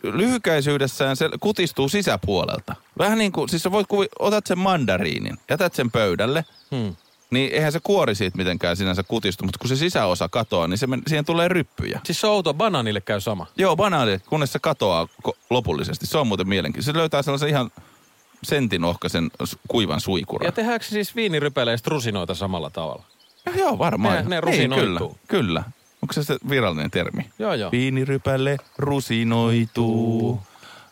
lyhykäisyydessään 0.02 1.16
se 1.16 1.28
kutistuu 1.40 1.88
sisäpuolelta. 1.88 2.74
Vähän 2.98 3.18
niin 3.18 3.32
kuin, 3.32 3.48
siis 3.48 3.62
sä 3.62 3.72
voit 3.72 3.86
kuvi, 3.86 4.06
otat 4.18 4.46
sen 4.46 4.58
mandariinin, 4.58 5.38
jätät 5.50 5.74
sen 5.74 5.90
pöydälle, 5.90 6.44
Hmm. 6.70 6.96
niin 7.30 7.52
eihän 7.52 7.72
se 7.72 7.80
kuori 7.82 8.14
siitä 8.14 8.38
mitenkään 8.38 8.76
sinänsä 8.76 9.02
kutistu, 9.02 9.44
mutta 9.44 9.58
kun 9.58 9.68
se 9.68 9.76
sisäosa 9.76 10.28
katoaa, 10.28 10.68
niin 10.68 10.78
se 10.78 10.86
men, 10.86 11.02
siihen 11.06 11.24
tulee 11.24 11.48
ryppyjä. 11.48 12.00
Siis 12.04 12.20
se 12.20 12.26
outo 12.26 12.54
banaanille 12.54 13.00
käy 13.00 13.20
sama. 13.20 13.46
Joo, 13.56 13.76
banaani, 13.76 14.18
kunnes 14.28 14.52
se 14.52 14.58
katoaa 14.58 15.08
ko- 15.28 15.36
lopullisesti. 15.50 16.06
Se 16.06 16.18
on 16.18 16.26
muuten 16.26 16.48
mielenkiintoista. 16.48 16.92
Se 16.92 16.98
löytää 16.98 17.22
sellaisen 17.22 17.48
ihan 17.48 17.70
sentin 18.42 18.84
ohkaisen 18.84 19.30
kuivan 19.68 20.00
suikuran. 20.00 20.46
Ja 20.46 20.52
tehdäänkö 20.52 20.86
siis 20.86 21.16
viinirypeleistä 21.16 21.90
rusinoita 21.90 22.34
samalla 22.34 22.70
tavalla? 22.70 23.02
Ja 23.46 23.52
joo, 23.56 23.78
varmaan. 23.78 24.14
Ne- 24.14 24.22
ne 24.22 24.28
Niin, 24.28 24.42
rusinoituu. 24.42 25.08
kyllä, 25.08 25.18
kyllä. 25.28 25.64
Onko 26.02 26.12
se 26.12 26.22
se 26.24 26.36
virallinen 26.48 26.90
termi? 26.90 27.30
Joo, 27.38 27.54
joo. 27.54 27.70
Viinirypäle 27.70 28.56
rusinoituu, 28.78 30.40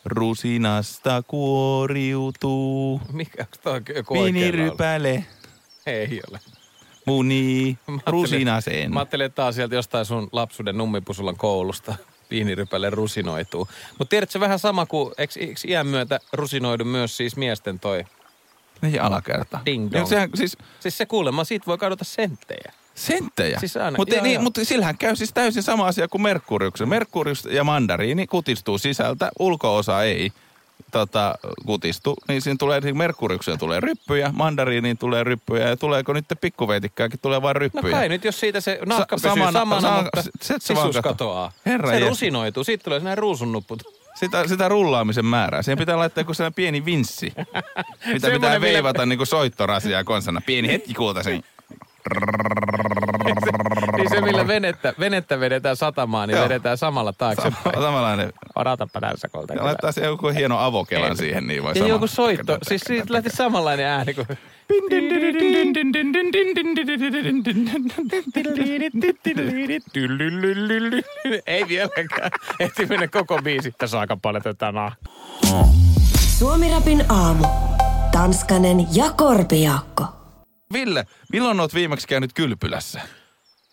rusinasta 0.05 1.23
kuoriutuu. 1.27 3.01
Mikä, 3.13 3.43
onko 3.43 3.57
toi 3.63 3.97
joku? 3.97 4.15
Viinirypäle 4.15 5.25
Ei 5.87 6.21
ole. 6.31 6.41
ajattelin- 7.07 7.79
rusinaseen. 8.07 8.93
Mä 8.95 9.01
ajattelin, 9.01 9.27
että 9.27 9.37
tää 9.37 9.47
on 9.47 9.53
sieltä 9.55 9.75
jostain 9.75 10.05
sun 10.05 10.29
lapsuuden 10.33 10.79
nummipusulan 10.79 11.37
koulusta. 11.37 11.95
Viinirypäle 12.31 12.91
rusinoituu. 12.91 13.69
Mutta 13.99 14.11
tiedätkö 14.11 14.33
se 14.33 14.41
vähän 14.41 14.59
sama 14.59 14.87
kuin, 14.87 15.15
eikö, 15.19 15.33
eikö 15.41 15.61
iän 15.69 15.87
myötä 15.87 16.21
rusinoidu 16.33 16.85
myös 16.85 17.17
siis 17.17 17.37
miesten 17.37 17.81
toi? 17.81 18.05
Niin 18.83 19.03
alakerta. 19.03 19.61
Ding 19.67 19.93
dong. 19.93 20.07
sehän, 20.07 20.31
siis 20.35 20.57
Siis 20.81 20.99
se 20.99 21.07
kuulemma, 21.07 21.45
siitä 21.45 21.67
voi 21.67 21.79
kadota 21.79 22.05
senttejä. 22.05 22.73
senttejä. 22.95 23.61
Siis 23.61 23.77
aina- 23.77 23.97
mutta, 23.99 24.15
joo, 24.15 24.23
niin, 24.23 24.35
joo. 24.35 24.43
mutta 24.43 24.65
sillähän 24.65 24.99
käy 24.99 25.17
siis 25.17 25.33
täysin 25.33 25.63
sama 25.63 25.87
asia 25.87 26.09
kuin 26.09 26.23
Merkuriuksen. 26.23 26.89
Merkurius 26.89 27.45
ja 27.45 27.65
mandariini 27.65 28.27
kutistuu 28.27 28.79
sisältä, 28.79 29.31
ulkoosa 29.39 30.03
ei 30.03 30.33
tota, 30.99 31.35
kutistu. 31.67 32.15
Niin 32.29 32.43
siinä 32.43 32.57
tulee, 32.59 32.81
niin 32.81 32.97
Merkuriukseen 32.97 33.59
tulee 33.59 33.81
ryppyjä, 33.81 34.31
mandariiniin 34.33 34.99
tulee 34.99 35.25
ryppyjä 35.25 35.69
ja 35.69 35.77
tuleeko 35.77 36.13
nyt 36.13 36.25
pikkuveitikkäänkin 36.41 37.21
tulee 37.23 37.43
vain 37.43 37.55
No 37.55 37.59
ryppyjä. 37.59 37.97
kai 37.97 38.09
nyt, 38.09 38.25
jos 38.25 38.41
siitä 38.41 38.61
se 38.61 38.79
nahka 38.87 39.19
Sa- 39.19 39.29
pysyy 39.29 39.43
samana- 39.43 39.53
samana, 39.61 39.81
sa- 39.81 40.03
mutta 40.03 40.23
se- 40.23 40.31
se 40.41 40.55
sisus 40.61 40.97
kato. 40.97 41.03
katoaa. 41.09 41.53
Herra 41.67 41.91
se 41.91 41.99
jes. 41.99 42.09
rusinoituu, 42.09 42.65
siitä 42.65 42.85
tulee 42.85 42.99
sinä 42.99 43.15
ruusunnupput. 43.15 43.83
Sitä, 44.15 44.49
sitä 44.49 44.69
rullaamisen 44.69 45.25
määrää. 45.27 45.63
Siihen 45.63 45.79
pitää 45.79 45.97
laittaa 45.97 46.21
joku 46.23 46.35
sellainen 46.35 46.55
pieni 46.55 46.85
vinssi, 46.85 47.33
mitä 48.13 48.31
pitää 48.31 48.61
veivata 48.61 49.07
niin 49.07 49.17
kuin 49.17 49.27
soittorasia 49.27 50.05
konsana. 50.05 50.41
Pieni 50.47 50.69
hetki 50.69 50.95
kuultaisin. 50.95 51.45
Niin 54.11 54.19
se, 54.19 54.21
millä 54.21 54.47
venettä, 54.47 54.95
venettä 55.01 55.41
vedetään 55.41 55.77
satamaan, 55.77 56.29
niin 56.29 56.37
Joo. 56.37 56.45
vedetään 56.45 56.79
samalla 56.79 57.13
taaksepäin. 57.13 57.81
Samanlainen. 57.83 58.33
Odotapa 58.57 59.01
tässä 59.01 59.29
kolta. 59.29 59.55
Ja 59.55 59.65
laittaa 59.65 59.93
se 59.93 60.05
joku 60.05 60.29
hieno 60.29 60.59
avokelan 60.59 61.17
siihen, 61.17 61.47
niin 61.47 61.63
voi 61.63 61.71
Ja 61.71 61.75
sama. 61.75 61.89
joku 61.89 62.07
soitto. 62.07 62.59
Siis 62.63 62.83
siitä 62.87 63.13
lähti 63.13 63.31
samanlainen 63.31 63.87
ääni 63.87 64.15
kuin... 64.15 64.27
Ei 71.47 71.69
vieläkään. 71.69 72.31
Ehti 72.61 72.87
mennä 72.87 73.09
koko 73.09 73.43
biisi. 73.43 73.73
Tässä 73.79 73.97
on 73.97 74.01
aika 74.01 74.17
paljon 74.23 74.43
tätä 74.43 74.73
nah. 74.73 74.97
Suomirapin 76.39 77.05
aamu. 77.09 77.45
Tanskanen 78.13 78.97
ja 78.97 79.11
Korpiakko. 79.11 80.05
Ville, 80.73 81.05
milloin 81.33 81.61
oot 81.61 81.75
viimeksi 81.75 82.09
käynyt 82.09 82.33
kylpylässä? 82.33 83.01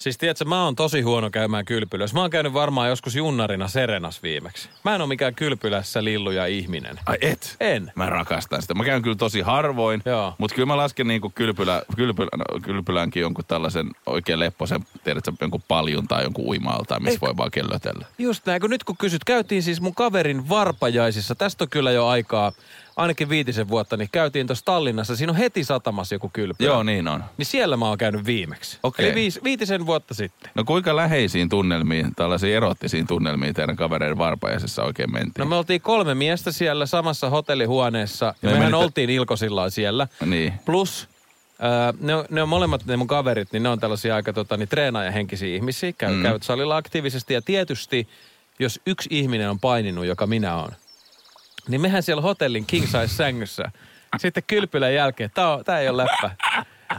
Siis 0.01 0.17
tiedätkö, 0.17 0.45
mä 0.45 0.63
oon 0.65 0.75
tosi 0.75 1.01
huono 1.01 1.29
käymään 1.29 1.65
kylpylässä. 1.65 2.15
Mä 2.15 2.21
oon 2.21 2.29
käynyt 2.29 2.53
varmaan 2.53 2.89
joskus 2.89 3.15
junnarina 3.15 3.67
Serenas 3.67 4.23
viimeksi. 4.23 4.69
Mä 4.83 4.95
en 4.95 5.01
oo 5.01 5.07
mikään 5.07 5.35
kylpylässä 5.35 6.03
lilluja 6.03 6.45
ihminen. 6.45 6.99
Ai 7.05 7.17
et? 7.21 7.55
En. 7.59 7.91
Mä 7.95 8.05
rakastan 8.05 8.61
sitä. 8.61 8.73
Mä 8.73 8.83
käyn 8.83 9.01
kyllä 9.01 9.15
tosi 9.15 9.41
harvoin, 9.41 10.01
Joo. 10.05 10.33
mutta 10.37 10.55
kyllä 10.55 10.65
mä 10.65 10.77
lasken 10.77 11.07
niinku 11.07 11.31
kylpylä, 11.35 11.83
kylpylä, 11.95 12.29
no, 12.37 12.59
kylpylänkin 12.61 13.21
jonkun 13.21 13.45
tällaisen 13.47 13.91
oikein 14.05 14.39
lepposen, 14.39 14.85
tiedätkö, 15.03 15.31
jonkun 15.41 15.63
paljun 15.67 16.07
tai 16.07 16.23
jonkun 16.23 16.45
uimaalta, 16.45 16.99
missä 16.99 17.21
voi 17.21 17.37
vaan 17.37 17.51
kellötellä. 17.51 18.05
Just 18.17 18.45
näin, 18.45 18.61
kun 18.61 18.69
nyt 18.69 18.83
kun 18.83 18.97
kysyt, 18.97 19.23
käytiin 19.23 19.63
siis 19.63 19.81
mun 19.81 19.95
kaverin 19.95 20.49
varpajaisissa. 20.49 21.35
Tästä 21.35 21.63
on 21.63 21.69
kyllä 21.69 21.91
jo 21.91 22.07
aikaa, 22.07 22.51
ainakin 22.95 23.29
viitisen 23.29 23.67
vuotta, 23.67 23.97
niin 23.97 24.09
käytiin 24.11 24.47
tuossa 24.47 24.65
Tallinnassa. 24.65 25.15
Siinä 25.15 25.31
on 25.31 25.37
heti 25.37 25.63
satamassa 25.63 26.15
joku 26.15 26.29
kylpylä. 26.33 26.69
Joo, 26.69 26.83
niin 26.83 27.07
on. 27.07 27.23
Niin 27.37 27.45
siellä 27.45 27.77
mä 27.77 27.87
oon 27.87 27.97
käynyt 27.97 28.25
viimeksi. 28.25 28.79
Okei. 28.83 29.05
Eli 29.05 29.15
viis, 29.15 29.39
viitisen 29.43 29.85
vuotta 29.85 30.13
sitten. 30.13 30.51
No 30.55 30.63
kuinka 30.63 30.95
läheisiin 30.95 31.49
tunnelmiin, 31.49 32.15
tällaisiin 32.15 32.55
erottisiin 32.55 33.07
tunnelmiin 33.07 33.53
teidän 33.53 33.75
kavereiden 33.75 34.17
varpajaisessa 34.17 34.83
oikein 34.83 35.11
mentiin? 35.11 35.33
No 35.37 35.45
me 35.45 35.55
oltiin 35.55 35.81
kolme 35.81 36.15
miestä 36.15 36.51
siellä 36.51 36.85
samassa 36.85 37.29
hotellihuoneessa. 37.29 38.25
Ja 38.25 38.33
Ja 38.49 38.55
mehän 38.55 38.71
menitte- 38.71 38.75
oltiin 38.83 39.09
Ilkosillaan 39.09 39.71
siellä. 39.71 40.07
Niin. 40.25 40.53
Plus 40.65 41.07
Öö, 41.63 41.93
ne, 41.99 42.15
on, 42.15 42.25
ne 42.29 42.41
on 42.41 42.49
molemmat 42.49 42.85
ne 42.85 42.97
mun 42.97 43.07
kaverit, 43.07 43.51
niin 43.51 43.63
ne 43.63 43.69
on 43.69 43.79
tällaisia 43.79 44.15
aika 44.15 44.33
tota, 44.33 44.57
niin, 44.57 44.69
treenaajahenkisiä 44.69 45.55
ihmisiä. 45.55 45.91
Käy, 45.91 46.13
mm. 46.15 46.23
Käyvät 46.23 46.43
salilla 46.43 46.77
aktiivisesti 46.77 47.33
ja 47.33 47.41
tietysti, 47.41 48.07
jos 48.59 48.79
yksi 48.85 49.09
ihminen 49.11 49.49
on 49.49 49.59
paininut, 49.59 50.05
joka 50.05 50.27
minä 50.27 50.55
olen, 50.55 50.75
niin 51.67 51.81
mehän 51.81 52.03
siellä 52.03 52.21
hotellin 52.21 52.65
king 52.65 52.85
size 52.85 53.07
sängyssä. 53.07 53.71
Sitten 54.17 54.43
kylpylän 54.47 54.93
jälkeen, 54.93 55.31
tää, 55.33 55.53
on, 55.53 55.65
tää 55.65 55.79
ei 55.79 55.89
ole 55.89 56.03
läppä. 56.03 56.31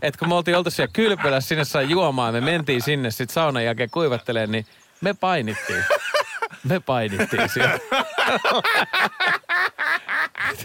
Et 0.02 0.16
kun 0.16 0.28
me 0.28 0.34
oltiin 0.34 0.56
oltu 0.56 0.70
siellä 0.70 0.92
kylpylässä, 0.92 1.48
sinne 1.48 1.64
sai 1.64 1.90
juomaan, 1.90 2.34
me 2.34 2.40
mentiin 2.40 2.82
sinne 2.82 3.10
sitten 3.10 3.34
saunan 3.34 3.64
jälkeen 3.64 3.90
kuivatteleen, 3.90 4.52
niin 4.52 4.66
me 5.00 5.14
painittiin. 5.14 5.84
Me 6.68 6.80
painittiin 6.80 7.48
siellä. 7.48 7.78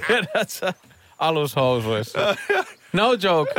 Tiedätkö, 0.07 0.73
alushousuissa. 1.19 2.35
No 2.93 3.13
joke. 3.13 3.51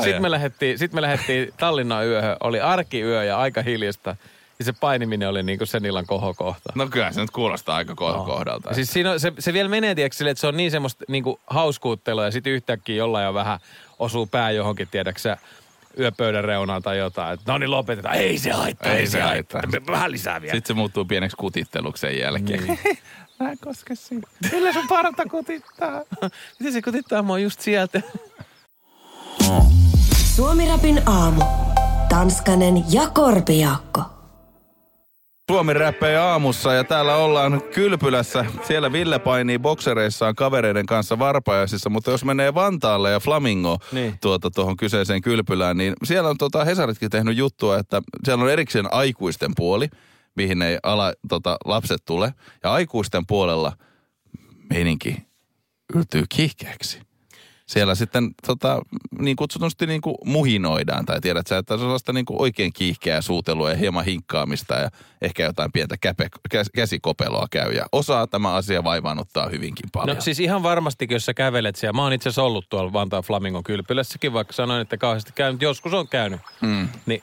Sitten 0.00 0.22
me 0.22 0.30
lähdettiin, 0.30 0.78
sit 0.78 0.92
me 0.92 1.02
lähdettiin 1.02 1.52
Tallinnan 1.56 2.06
yöhön. 2.06 2.36
Oli 2.40 2.60
arkiyö 2.60 3.24
ja 3.24 3.38
aika 3.38 3.62
hiljasta. 3.62 4.16
Ja 4.58 4.64
se 4.64 4.72
painiminen 4.72 5.28
oli 5.28 5.42
niinku 5.42 5.66
sen 5.66 5.84
illan 5.84 6.06
kohokohta. 6.06 6.72
No 6.74 6.86
kyllä 6.88 7.12
se 7.12 7.20
nyt 7.20 7.30
kuulostaa 7.30 7.76
aika 7.76 7.92
ko- 7.92 8.26
kohdalta. 8.26 8.68
Ja 8.68 8.74
Siis 8.74 8.92
siinä 8.92 9.10
on, 9.10 9.20
se, 9.20 9.32
se 9.38 9.52
vielä 9.52 9.68
menee, 9.68 9.94
tiedätkö, 9.94 10.16
sille, 10.16 10.30
että 10.30 10.40
se 10.40 10.46
on 10.46 10.56
niin 10.56 10.70
semmoista 10.70 11.04
niinku 11.08 11.40
hauskuuttelua 11.46 12.24
ja 12.24 12.30
sitten 12.30 12.52
yhtäkkiä 12.52 12.96
jollain 12.96 13.28
on 13.28 13.34
vähän 13.34 13.60
osuu 13.98 14.26
pää 14.26 14.50
johonkin, 14.50 14.88
tiedäksä, 14.90 15.36
yöpöydän 16.00 16.44
reunaan 16.44 16.82
tai 16.82 16.98
jotain. 16.98 17.34
Että 17.34 17.52
no 17.52 17.58
niin 17.58 17.70
lopetetaan. 17.70 18.14
Ei 18.16 18.38
se 18.38 18.50
haittaa. 18.50 18.92
Ei 18.92 19.06
se 19.06 19.20
haittaa. 19.20 19.62
Vähän 19.86 20.12
lisää 20.12 20.40
vielä. 20.42 20.54
Sitten 20.54 20.68
se 20.68 20.74
muuttuu 20.74 21.04
pieneksi 21.04 21.36
kutitteluksi 21.36 22.00
sen 22.00 22.18
jälkeen. 22.18 22.66
Niin. 22.66 22.78
Mä 23.40 23.50
en 23.50 23.58
koske 23.64 23.94
siinä. 23.94 24.28
Kyllä 24.50 24.72
sun 24.72 24.88
parta 24.88 25.24
kutittaa. 25.30 26.02
Miten 26.58 26.72
se 26.72 26.82
kutittaa 26.82 27.22
mua 27.22 27.38
just 27.38 27.60
sieltä? 27.60 28.02
Suomirapin 30.36 31.02
aamu. 31.08 31.42
Tanskanen 32.08 32.92
ja 32.92 33.02
Korpiakko. 33.14 34.15
Suomi 35.56 35.74
räppejä 35.74 36.24
aamussa 36.24 36.72
ja 36.72 36.84
täällä 36.84 37.16
ollaan 37.16 37.62
kylpylässä. 37.74 38.44
Siellä 38.62 38.92
Ville 38.92 39.18
painii 39.18 39.58
boksereissaan 39.58 40.34
kavereiden 40.34 40.86
kanssa 40.86 41.18
varpajaisissa, 41.18 41.90
mutta 41.90 42.10
jos 42.10 42.24
menee 42.24 42.54
Vantaalle 42.54 43.10
ja 43.10 43.20
Flamingo 43.20 43.78
Niin. 43.92 44.18
tuota 44.20 44.50
tuohon 44.50 44.76
kyseiseen 44.76 45.22
kylpylään, 45.22 45.76
niin 45.76 45.94
siellä 46.04 46.30
on 46.30 46.38
tota 46.38 46.64
Hesaritkin 46.64 47.10
tehnyt 47.10 47.36
juttua, 47.36 47.78
että 47.78 48.02
siellä 48.24 48.44
on 48.44 48.50
erikseen 48.50 48.92
aikuisten 48.94 49.52
puoli, 49.56 49.88
mihin 50.34 50.62
ei 50.62 50.78
ala, 50.82 51.12
tota, 51.28 51.56
lapset 51.64 52.04
tule. 52.04 52.34
Ja 52.62 52.72
aikuisten 52.72 53.26
puolella 53.26 53.72
meininki 54.70 55.16
yltyy 55.94 56.24
kiihkeäksi. 56.28 57.00
Siellä 57.66 57.94
sitten 57.94 58.34
tota, 58.46 58.80
niin 59.18 59.36
kutsutusti 59.36 59.86
niin 59.86 60.00
kuin 60.00 60.16
muhinoidaan, 60.24 61.06
tai 61.06 61.20
tiedät 61.20 61.46
sä, 61.46 61.58
että 61.58 61.72
se 61.72 61.74
on 61.74 61.80
sellaista 61.80 62.12
niin 62.12 62.24
kuin 62.24 62.42
oikein 62.42 62.72
kiihkeää 62.72 63.20
suutelua 63.20 63.70
ja 63.70 63.76
hieman 63.76 64.04
hinkkaamista 64.04 64.74
ja 64.74 64.90
ehkä 65.22 65.42
jotain 65.42 65.72
pientä 65.72 65.96
käpe, 65.96 66.28
käs, 66.50 66.70
käsikopeloa 66.74 67.46
käy. 67.50 67.72
Ja 67.72 67.86
osaa 67.92 68.26
tämä 68.26 68.52
asia 68.52 68.84
vaivaannuttaa 68.84 69.48
hyvinkin 69.48 69.86
paljon. 69.92 70.16
No 70.16 70.22
siis 70.22 70.40
ihan 70.40 70.62
varmasti, 70.62 71.06
jos 71.10 71.24
sä 71.24 71.34
kävelet 71.34 71.76
siellä. 71.76 71.96
Mä 71.96 72.02
oon 72.02 72.12
itse 72.12 72.28
asiassa 72.28 72.42
ollut 72.42 72.68
tuolla 72.68 72.92
Vantaan 72.92 73.22
Flamingon 73.22 73.64
kylpylässäkin, 73.64 74.32
vaikka 74.32 74.52
sanoin, 74.52 74.82
että 74.82 74.96
kauheasti 74.96 75.32
käynyt. 75.34 75.62
Joskus 75.62 75.94
on 75.94 76.08
käynyt. 76.08 76.40
Mm. 76.60 76.88
Niin 77.06 77.22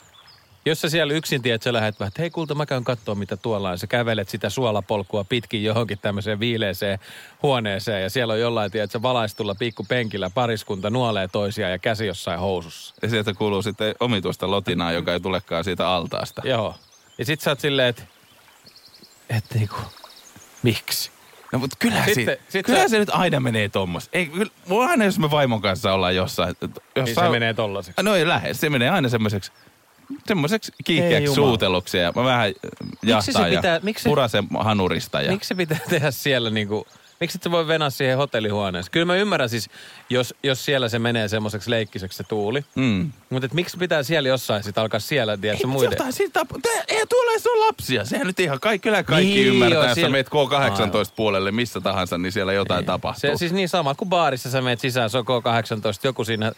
jos 0.65 0.81
sä 0.81 0.89
siellä 0.89 1.13
yksin 1.13 1.41
tiedät, 1.41 1.55
että 1.55 1.63
sä 1.63 1.73
lähdet 1.73 1.99
vähän, 1.99 2.07
että 2.07 2.21
hei 2.21 2.29
kulta, 2.29 2.55
mä 2.55 2.65
käyn 2.65 2.83
katsoa 2.83 3.15
mitä 3.15 3.37
tuolla 3.37 3.69
on. 3.69 3.79
Sä 3.79 3.87
kävelet 3.87 4.29
sitä 4.29 4.49
suolapolkua 4.49 5.23
pitkin 5.23 5.63
johonkin 5.63 5.99
tämmöiseen 6.01 6.39
viileeseen 6.39 6.99
huoneeseen 7.43 8.03
ja 8.03 8.09
siellä 8.09 8.33
on 8.33 8.39
jollain, 8.39 8.71
tiedät, 8.71 8.91
sä 8.91 9.01
valaistulla 9.01 9.55
pikkupenkillä 9.55 10.29
pariskunta 10.29 10.89
nuolee 10.89 11.27
toisiaan 11.27 11.71
ja 11.71 11.79
käsi 11.79 12.05
jossain 12.07 12.39
housussa. 12.39 12.95
Ja 13.01 13.09
sieltä 13.09 13.33
kuuluu 13.33 13.61
sitten 13.61 13.95
omituista 13.99 14.51
lotinaa, 14.51 14.91
joka 14.91 15.13
ei 15.13 15.19
tulekaan 15.19 15.63
siitä 15.63 15.87
altaasta. 15.89 16.41
Joo. 16.45 16.75
Ja 17.17 17.25
sit 17.25 17.41
sä 17.41 17.51
oot 17.51 17.59
silleen, 17.59 17.87
että 17.87 18.03
et 19.29 19.45
niinku, 19.53 19.77
miksi? 20.63 21.11
No 21.51 21.59
mutta 21.59 21.75
kyllähän, 21.79 22.05
Sitten- 22.05 22.25
sitten, 22.25 22.51
sit 22.51 22.65
kyllähän 22.65 22.89
sä- 22.89 22.93
se 22.93 22.99
nyt 22.99 23.09
aina 23.13 23.39
menee 23.39 23.69
tommos. 23.69 24.09
Ei, 24.13 24.25
kyllä, 24.25 24.51
aina 24.89 25.05
jos 25.05 25.19
me 25.19 25.31
vaimon 25.31 25.61
kanssa 25.61 25.93
ollaan 25.93 26.15
jossain. 26.15 26.55
Niin 26.61 26.71
jossain 26.95 27.27
se 27.27 27.31
menee 27.31 27.53
tollaseksi. 27.53 28.03
No 28.03 28.15
ei 28.15 28.27
lähde. 28.27 28.53
Se 28.53 28.69
menee 28.69 28.89
aina 28.89 29.09
semmoiseksi 29.09 29.51
semmoiseksi 30.27 30.71
Ei 30.71 30.83
kiihkeäksi 30.85 31.33
suuteluksi 31.33 31.97
ja 31.97 32.13
mä 32.15 32.23
vähän 32.23 32.53
jahtaan 33.03 33.45
se 33.45 33.49
ja 33.53 33.59
pitää- 33.61 33.79
miksi 33.83 34.03
se- 34.03 34.09
purasen 34.09 34.47
hanurista. 34.59 35.21
Ja... 35.21 35.31
Miksi 35.31 35.47
se 35.47 35.55
pitää 35.55 35.77
tehdä 35.89 36.11
siellä 36.11 36.49
niinku, 36.49 36.87
miksi 37.19 37.39
sä 37.43 37.51
voi 37.51 37.67
venää 37.67 37.89
siihen 37.89 38.17
hotellihuoneeseen? 38.17 38.91
Kyllä 38.91 39.05
mä 39.05 39.15
ymmärrän 39.15 39.49
siis, 39.49 39.69
jos, 40.09 40.35
jos 40.43 40.65
siellä 40.65 40.89
se 40.89 40.99
menee 40.99 41.27
semmoiseksi 41.27 41.69
leikkiseksi 41.69 42.17
se 42.17 42.23
tuuli. 42.23 42.65
Mm. 42.75 43.11
Mutta 43.29 43.47
miksi 43.53 43.77
pitää 43.77 44.03
siellä 44.03 44.29
jossain 44.29 44.63
sit 44.63 44.77
alkaa 44.77 44.99
siellä, 44.99 45.37
tiedätkö, 45.37 45.67
muiden? 45.67 45.91
Jotain 45.91 46.13
siitä 46.13 46.45
ei 46.87 47.05
tuolla 47.07 47.31
edes 47.31 47.47
ole 47.47 47.65
lapsia. 47.65 48.05
Sehän 48.05 48.27
nyt 48.27 48.39
ihan 48.39 48.59
kaikki, 48.59 48.89
kyllä 48.89 49.03
kaikki 49.03 49.33
Niin, 49.33 49.47
ymmärtää, 49.47 49.75
joo, 49.79 49.83
jos 49.85 49.93
siellä- 49.95 50.09
meet 50.09 50.27
K18-puolelle 50.29 51.51
missä 51.51 51.81
tahansa, 51.81 52.17
niin 52.17 52.31
siellä 52.31 52.53
jotain 52.53 52.85
tapahtuu. 52.85 53.19
Se, 53.31 53.37
siis 53.37 53.51
niin 53.53 53.69
sama 53.69 53.95
kuin 53.95 54.09
baarissa 54.09 54.49
sä 54.49 54.61
meet 54.61 54.79
sisään, 54.79 55.09
se 55.09 55.17
on 55.17 55.25
K18, 55.25 55.99
joku 56.03 56.23
siinä 56.23 56.51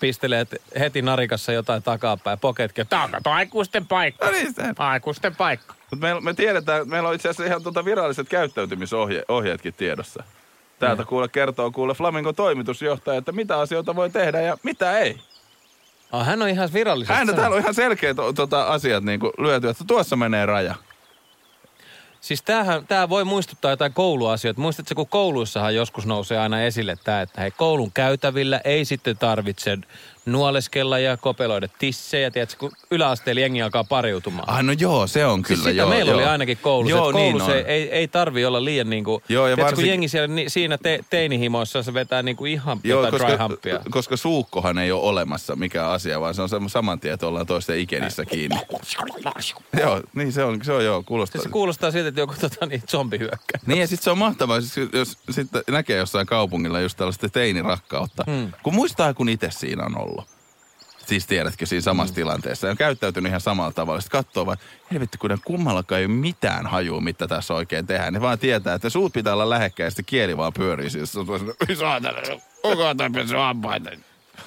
pistelee 0.00 0.40
et 0.40 0.62
heti 0.78 1.02
narikassa 1.02 1.52
jotain 1.52 1.82
takapäin, 1.82 2.38
poketkin. 2.38 2.86
Tää 2.86 3.04
on 3.04 3.10
aikuisten 3.24 3.86
paikka. 3.86 4.26
No 4.26 4.32
niin, 4.32 4.54
Aikuisten 4.78 5.36
paikka. 5.36 5.74
Mutta 5.90 6.06
me, 6.06 6.20
me 6.20 6.34
tiedetään, 6.34 6.88
meillä 6.88 7.08
on 7.08 7.14
itse 7.14 7.28
asiassa 7.28 7.44
ihan 7.44 7.62
tuota 7.62 7.84
viralliset 7.84 8.28
käyttäytymisohjeetkin 8.28 9.74
tiedossa. 9.74 10.22
Täältä 10.78 11.04
kuule 11.04 11.28
kertoo 11.28 11.70
kuule 11.70 11.94
Flamingon 11.94 12.34
toimitusjohtaja, 12.34 13.18
että 13.18 13.32
mitä 13.32 13.58
asioita 13.58 13.96
voi 13.96 14.10
tehdä 14.10 14.40
ja 14.40 14.58
mitä 14.62 14.98
ei. 14.98 15.16
Oh, 16.12 16.26
hän 16.26 16.42
on 16.42 16.48
ihan 16.48 16.68
virallisesti. 16.72 17.14
Hän 17.14 17.36
täällä 17.36 17.54
on 17.54 17.62
ihan 17.62 17.74
selkeät 17.74 18.16
tota, 18.34 18.62
asiat 18.62 19.04
niin 19.04 19.20
kuin 19.20 19.32
lyöty, 19.38 19.68
että 19.68 19.84
tuossa 19.86 20.16
menee 20.16 20.46
raja. 20.46 20.74
Siis 22.20 22.42
tämähän, 22.42 22.86
tämä 22.86 23.08
voi 23.08 23.24
muistuttaa 23.24 23.70
jotain 23.70 23.92
kouluasioita. 23.92 24.60
Muistatko, 24.60 24.94
kun 24.94 25.06
kouluissahan 25.08 25.74
joskus 25.74 26.06
nousee 26.06 26.38
aina 26.38 26.62
esille 26.62 26.96
tämä, 27.04 27.22
että 27.22 27.40
hei, 27.40 27.50
koulun 27.50 27.92
käytävillä 27.92 28.60
ei 28.64 28.84
sitten 28.84 29.18
tarvitse 29.18 29.78
nuoleskella 30.26 30.98
ja 30.98 31.16
kopeloida 31.16 31.68
tissejä. 31.78 32.30
Tiedätkö, 32.30 32.56
kun 32.58 32.72
yläasteella 32.90 33.40
jengi 33.40 33.62
alkaa 33.62 33.84
pariutumaan. 33.84 34.50
Ah, 34.50 34.62
no 34.62 34.72
joo, 34.78 35.06
se 35.06 35.26
on 35.26 35.42
kyllä. 35.42 35.62
Siis 35.64 35.76
joo, 35.76 35.88
meillä 35.88 36.10
joo. 36.10 36.18
oli 36.20 36.26
ainakin 36.26 36.58
koulussa, 36.62 36.96
Joo, 36.96 37.10
että 37.10 37.18
koulussa 37.20 37.50
niin 37.52 37.64
on. 37.64 37.70
ei, 37.70 37.82
ei, 37.82 37.90
ei 37.90 38.08
tarvi 38.08 38.44
olla 38.44 38.64
liian 38.64 38.90
niin 38.90 39.04
kuin, 39.04 39.22
Joo, 39.28 39.46
ja 39.46 39.56
tiedätkö, 39.56 39.70
kun 39.70 39.76
varsinkin- 39.76 39.90
jengi 39.90 40.08
siellä 40.08 40.28
ni, 40.28 40.44
siinä 40.48 40.78
te, 40.78 41.00
teinihimoissa 41.10 41.82
se 41.82 41.94
vetää 41.94 42.22
niin 42.22 42.36
kuin 42.36 42.52
ihan 42.52 42.80
Joo, 42.84 43.04
jotain 43.04 43.20
dry 43.20 43.26
koska, 43.30 43.42
humppia. 43.48 43.80
koska 43.90 44.16
suukkohan 44.16 44.78
ei 44.78 44.92
ole 44.92 45.02
olemassa 45.02 45.56
mikä 45.56 45.86
asia, 45.88 46.20
vaan 46.20 46.34
se 46.34 46.42
on 46.42 46.70
saman 46.70 47.00
tien, 47.00 47.14
että 47.14 47.26
ollaan 47.26 47.46
toisten 47.46 47.78
ikenissä 47.78 48.24
kiinni. 48.24 48.56
joo, 49.80 50.00
niin 50.14 50.32
se 50.32 50.44
on, 50.44 50.60
se 50.64 50.72
on 50.72 50.84
joo, 50.84 51.02
kuulostaa. 51.02 51.42
Se 51.42 51.48
kuulostaa 51.48 51.90
siltä, 51.90 52.08
että 52.08 52.20
joku 52.20 52.34
tota, 52.40 52.66
niin, 52.66 52.82
zombi 52.90 53.18
hyökkää. 53.18 53.60
Niin 53.66 53.80
ja 53.80 53.86
sitten 53.86 54.04
se 54.04 54.10
on 54.10 54.18
mahtavaa, 54.18 54.60
siis 54.60 54.88
jos 54.92 55.18
sitten 55.30 55.62
näkee 55.70 55.96
jossain 55.96 56.26
kaupungilla 56.26 56.80
just 56.80 56.96
tällaista 56.96 57.28
teinirakkautta. 57.28 58.24
Hmm. 58.26 58.40
Mm. 58.40 58.52
Kun 58.62 58.74
muistaa, 58.74 59.14
kun 59.14 59.28
itse 59.28 59.50
siinä 59.50 59.84
on 59.84 59.98
ollut. 59.98 60.19
Siis 61.10 61.26
tiedätkö, 61.26 61.66
siinä 61.66 61.82
samassa 61.82 62.12
mm. 62.12 62.14
tilanteessa. 62.14 62.66
Ja 62.66 62.70
on 62.70 62.76
käyttäytynyt 62.76 63.28
ihan 63.30 63.40
samalla 63.40 63.72
tavalla. 63.72 64.00
Sitten 64.00 64.18
katsoo 64.24 64.46
vaan, 64.46 64.58
helvetti, 64.92 65.18
kun 65.18 65.30
ne 65.30 65.36
kummallakaan 65.44 65.98
ei 65.98 66.04
ole 66.04 66.12
mitään 66.14 66.66
hajua, 66.66 67.00
mitä 67.00 67.28
tässä 67.28 67.54
oikein 67.54 67.86
tehdään. 67.86 68.12
Ne 68.12 68.20
vaan 68.20 68.38
tietää, 68.38 68.74
että 68.74 68.90
suut 68.90 69.12
pitää 69.12 69.32
olla 69.32 69.50
lähekkäin 69.50 69.86
ja 69.86 69.90
sitten 69.90 70.04
kieli 70.04 70.36
vaan 70.36 70.52
pyörii. 70.52 70.90
Siis 70.90 71.16
on 71.16 71.26
tuossa, 71.26 71.46
"Ei 71.68 71.76
saatana, 71.76 72.18
kuka 72.62 72.94
pesy 73.14 73.36
hampaita? 73.36 73.90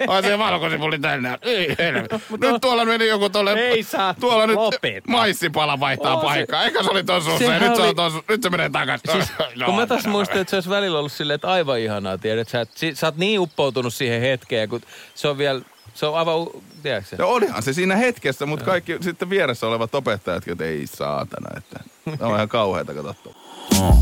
Ai 0.08 0.24
se 0.24 0.38
valkosipuli 0.38 1.00
tänne. 1.00 1.39
Ei 1.41 1.75
helvetti. 1.79 2.15
Nyt 2.41 2.62
tuolla 2.62 2.86
meni 2.86 3.08
joku 3.08 3.29
tuolle... 3.29 3.53
Ei 3.53 3.84
saa 3.84 4.13
Tuolla 4.13 4.48
nyt 4.48 4.55
lopeta. 4.55 5.12
maissipala 5.12 5.79
vaihtaa 5.79 6.13
On 6.15 6.22
se- 6.22 6.25
paikkaa. 6.25 6.63
Eikä 6.63 6.84
se 6.84 6.89
oli 6.89 7.03
tuossa 7.03 7.38
Sehän 7.38 7.62
nyt 7.62 7.75
se 7.75 7.82
on 7.82 7.96
tuossa. 7.96 8.24
Nyt 8.29 8.43
se 8.43 8.50
menee 8.50 8.70
takaisin. 8.70 9.12
Siis, 9.12 9.32
kun 9.65 9.75
mä 9.75 9.88
taas 9.88 10.08
muistan, 10.08 10.38
että 10.41 10.50
se 10.50 10.55
olisi 10.55 10.70
välillä 10.70 11.00
ollut 11.00 11.12
silleen, 11.12 11.36
että 11.36 11.51
aivan 11.51 11.79
ihanaa, 11.79 12.17
tiedät 12.17 12.48
sä, 12.50 12.65
si- 12.75 12.96
sä 12.96 13.08
oot 13.08 13.17
niin 13.17 13.39
uppoutunut 13.39 13.93
siihen 13.93 14.22
hetkeen, 14.22 14.70
kun 14.70 14.82
se 15.15 15.27
on 15.27 15.38
vielä, 15.38 15.62
se 15.93 16.05
on 16.05 16.15
aivan, 16.15 16.47
tiedätkö 16.83 17.09
sä? 17.09 17.15
No 17.19 17.27
olihan 17.27 17.63
se 17.63 17.73
siinä 17.73 17.95
hetkessä, 17.95 18.45
mutta 18.45 18.65
kaikki 18.65 18.97
sitten 19.01 19.29
vieressä 19.29 19.67
olevat 19.67 19.95
opettajat, 19.95 20.47
että 20.47 20.63
ei 20.63 20.88
saatana, 20.88 21.57
että 21.57 21.79
tämä 22.17 22.29
on 22.29 22.35
ihan 22.35 22.50
kauheata 22.50 22.93
katsottavaa. 22.93 23.95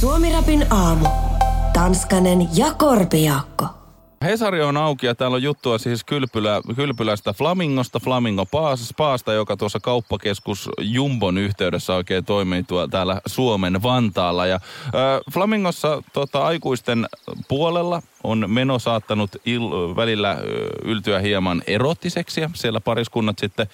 Suomirapin 0.00 0.66
aamu. 0.70 1.08
Tanskanen 1.72 2.56
ja 2.56 2.74
Korpiakko. 2.74 3.85
Hesari 4.24 4.62
on 4.62 4.76
auki 4.76 5.06
ja 5.06 5.14
täällä 5.14 5.34
on 5.34 5.42
juttua 5.42 5.78
siis 5.78 6.04
Kylpylä, 6.04 6.60
Kylpylästä 6.76 7.32
Flamingosta, 7.32 8.00
Flamingo 8.00 8.46
Paas, 8.46 8.88
Spaasta, 8.88 9.32
joka 9.32 9.56
tuossa 9.56 9.80
kauppakeskus 9.80 10.70
Jumbon 10.80 11.38
yhteydessä 11.38 11.94
oikein 11.94 12.24
toimii 12.24 12.62
tuo 12.62 12.88
täällä 12.88 13.20
Suomen 13.26 13.82
Vantaalla. 13.82 14.46
Ja 14.46 14.54
äh, 14.54 14.92
Flamingossa 15.32 16.02
tota, 16.12 16.46
aikuisten 16.46 17.06
puolella 17.48 18.02
on 18.24 18.44
meno 18.46 18.78
saattanut 18.78 19.30
il, 19.44 19.62
välillä 19.96 20.30
ö, 20.32 20.68
yltyä 20.84 21.18
hieman 21.18 21.62
erottiseksi 21.66 22.40
ja 22.40 22.50
siellä 22.54 22.80
pariskunnat 22.80 23.38
sitten 23.38 23.66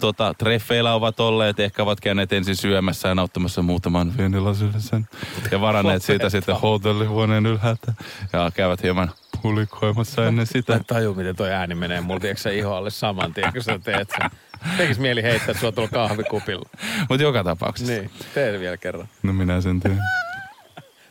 tota, 0.00 0.34
treffeillä 0.38 0.94
ovat 0.94 1.20
olleet, 1.20 1.60
ehkä 1.60 1.82
ovat 1.82 2.00
käyneet 2.00 2.32
ensin 2.32 2.56
syömässä 2.56 3.08
ja 3.08 3.14
nauttamassa 3.14 3.62
muutaman 3.62 4.12
viinilasillisen 4.18 5.08
ja 5.50 5.60
varanneet 5.60 6.02
siitä 6.02 6.30
sitten 6.30 6.60
hotellihuoneen 6.60 7.46
ylhäältä 7.46 7.92
ja 8.32 8.50
käyvät 8.54 8.82
hieman 8.82 9.10
pulikoimassa 9.42 10.26
ennen 10.26 10.42
Mä 10.42 10.52
sitä. 10.52 10.74
en 10.74 10.84
taju, 10.84 11.14
miten 11.14 11.36
toi 11.36 11.52
ääni 11.52 11.74
menee 11.74 12.00
mulla, 12.00 12.20
tiedätkö 12.20 12.42
sä 12.42 12.50
iho 12.50 12.74
alle 12.74 12.90
saman 12.90 13.34
tien, 13.34 13.52
kun 13.52 13.62
sä 13.62 13.78
teet 13.78 14.10
sen. 14.10 14.30
Tekis 14.76 14.98
mieli 14.98 15.22
heittää 15.22 15.54
sua 15.54 15.72
tuolla 15.72 15.90
kahvikupilla. 15.90 16.68
Mutta 17.08 17.22
joka 17.22 17.44
tapauksessa. 17.44 17.92
Niin, 17.92 18.10
tee 18.34 18.60
vielä 18.60 18.76
kerran. 18.76 19.08
No 19.22 19.32
minä 19.32 19.60
sen 19.60 19.80
teen. 19.80 19.98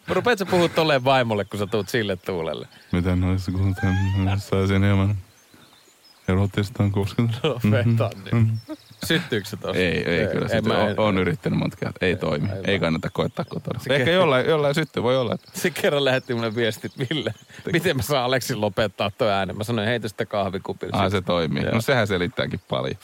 Mä 0.08 0.14
rupeat 0.16 0.40
sä 0.40 0.46
puhua 0.46 0.70
tolleen 0.70 1.04
vaimolle, 1.04 1.46
kun 1.46 1.60
sä 1.60 1.68
tuut 1.68 1.90
sille 1.90 2.16
tuulelle. 2.16 2.68
Miten 2.92 3.24
olisi, 3.24 3.52
kun 3.52 3.76
saisin 4.38 4.84
hieman 4.84 5.16
erotistaan 6.28 6.92
kosketa? 6.92 7.30
Lopetan 7.44 8.12
nyt. 8.32 8.78
Syttyykö 9.06 9.50
se 9.50 9.58
tossa? 9.58 9.78
Ei, 9.82 10.04
ei 10.10 10.28
kyllä. 10.28 10.46
en 10.46 10.50
Sitten 10.50 10.68
mä- 10.74 10.80
on, 10.84 10.94
on 10.98 11.18
yrittänyt 11.18 11.60
monta 11.60 11.78
kertaa. 11.78 12.08
Ei 12.08 12.16
toimi. 12.16 12.50
ei 12.50 12.62
Ei 12.72 12.80
kannata 12.80 13.10
koittaa 13.10 13.46
kotona. 13.46 13.80
Ehkä 13.90 14.12
jollain, 14.12 14.46
jollain 14.46 14.76
sytty 14.76 15.04
voi 15.04 15.18
olla. 15.18 15.34
että- 15.34 15.52
Se 15.54 15.70
kerran 15.70 16.06
lähetti 16.06 16.34
mulle 16.34 16.56
viestit, 16.56 16.92
Ville, 17.00 17.34
miten 17.74 17.96
mä 17.96 18.02
saan 18.02 18.26
Aleksin 18.26 18.62
lopettaa 18.62 19.12
tuo 19.12 19.28
äänen. 19.28 19.58
Mä 19.58 19.64
sanoin, 19.64 19.88
heitä 19.88 20.08
sitä 20.08 20.26
kahvikupilla. 20.26 21.04
Ah, 21.04 21.12
se 21.12 21.22
toimii. 21.22 21.64
Joo. 21.64 21.74
No 21.74 21.82
sehän 21.82 22.08
selittääkin 22.08 22.60
paljon. 22.70 22.96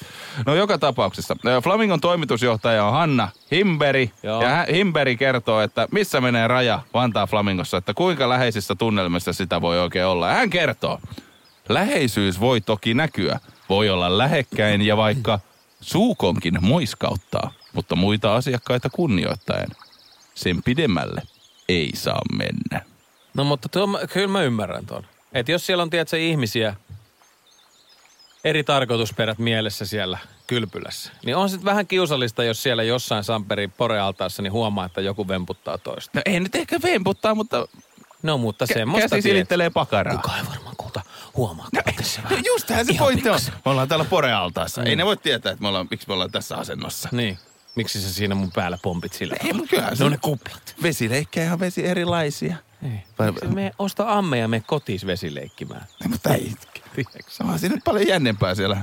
No 0.45 0.55
joka 0.55 0.77
tapauksessa. 0.77 1.35
Flamingon 1.63 2.01
toimitusjohtaja 2.01 2.83
on 2.85 2.93
Hanna 2.93 3.29
Himberi. 3.51 4.11
Joo. 4.23 4.41
Ja 4.43 4.65
Himberi 4.71 5.17
kertoo, 5.17 5.61
että 5.61 5.87
missä 5.91 6.21
menee 6.21 6.47
raja 6.47 6.79
Vantaa 6.93 7.27
Flamingossa, 7.27 7.77
että 7.77 7.93
kuinka 7.93 8.29
läheisissä 8.29 8.75
tunnelmissa 8.75 9.33
sitä 9.33 9.61
voi 9.61 9.79
oikein 9.79 10.05
olla. 10.05 10.33
Hän 10.33 10.49
kertoo, 10.49 10.99
läheisyys 11.69 12.39
voi 12.39 12.61
toki 12.61 12.93
näkyä. 12.93 13.39
Voi 13.69 13.89
olla 13.89 14.17
lähekkäin 14.17 14.81
ja 14.81 14.97
vaikka 14.97 15.39
suukonkin 15.85 16.57
moiskauttaa, 16.61 17.51
mutta 17.73 17.95
muita 17.95 18.35
asiakkaita 18.35 18.89
kunnioittaen. 18.89 19.67
Sen 20.35 20.63
pidemmälle 20.63 21.21
ei 21.69 21.91
saa 21.93 22.21
mennä. 22.37 22.85
No 23.33 23.43
mutta 23.43 23.69
tuo, 23.69 23.87
kyllä 24.13 24.27
mä 24.27 24.41
ymmärrän 24.41 24.85
tuon. 24.85 25.05
Että 25.33 25.51
jos 25.51 25.65
siellä 25.65 25.81
on, 25.81 25.89
tiedätkö, 25.89 26.17
ihmisiä, 26.17 26.75
eri 28.43 28.63
tarkoitusperät 28.63 29.39
mielessä 29.39 29.85
siellä 29.85 30.17
kylpylässä, 30.47 31.11
niin 31.25 31.35
on 31.35 31.49
sitten 31.49 31.65
vähän 31.65 31.87
kiusallista, 31.87 32.43
jos 32.43 32.63
siellä 32.63 32.83
jossain 32.83 33.23
Samperin 33.23 33.71
porealtaassa 33.71 34.41
niin 34.41 34.53
huomaa, 34.53 34.85
että 34.85 35.01
joku 35.01 35.27
vemputtaa 35.27 35.77
toista. 35.77 36.11
No 36.13 36.21
ei 36.25 36.39
nyt 36.39 36.55
ehkä 36.55 36.79
vemputtaa, 36.83 37.35
mutta 37.35 37.67
No 38.25 38.37
mutta 38.37 38.65
semmoista 38.65 39.09
käsi 39.09 39.21
silittelee 39.21 39.69
pakaraa. 39.69 40.15
Kuka 40.15 40.37
ei 40.37 40.43
varmaan 40.49 40.74
huomaa, 41.37 41.67
kun 41.85 41.93
tässä 41.95 42.21
No 42.21 42.29
vähän. 42.29 42.43
justhän 42.45 42.85
se 42.85 42.91
Ihan 42.93 43.05
pointti 43.05 43.29
on. 43.29 43.39
Me 43.65 43.71
ollaan 43.71 43.87
täällä 43.87 44.05
porealtaassa. 44.05 44.83
Ei 44.83 44.95
ne 44.95 45.05
voi 45.05 45.17
tietää, 45.17 45.51
että 45.51 45.61
me 45.61 45.67
ollaan, 45.67 45.87
miksi 45.91 46.07
me 46.07 46.13
ollaan 46.13 46.31
tässä 46.31 46.55
asennossa. 46.57 47.09
Niin. 47.11 47.37
Miksi 47.75 48.01
sä 48.01 48.13
siinä 48.13 48.35
mun 48.35 48.51
päällä 48.51 48.77
pompit 48.83 49.13
sillä? 49.13 49.35
Ei, 49.43 49.53
mutta 49.53 49.69
kyllähän 49.69 49.97
se 49.97 50.03
No 50.03 50.09
ne 50.09 50.17
kuplat. 50.21 50.75
Vesileikkejä 50.83 51.53
on 51.53 51.59
vesi 51.59 51.85
erilaisia. 51.87 52.55
Ei. 52.83 52.89
Vai- 53.19 53.31
Miksi 53.31 53.47
me 53.47 53.71
osta 53.79 54.13
amme 54.13 54.37
ja 54.37 54.47
me 54.47 54.63
kotis 54.67 55.05
vesileikkimään? 55.05 55.85
Ei, 56.01 56.07
mutta 56.07 56.33
ei. 56.33 56.53
Tiedätkö? 56.95 57.23
Se 57.27 57.43
on 57.43 57.59
siinä 57.59 57.75
nyt 57.75 57.83
paljon 57.83 58.07
jännempää 58.07 58.55
siellä. 58.55 58.77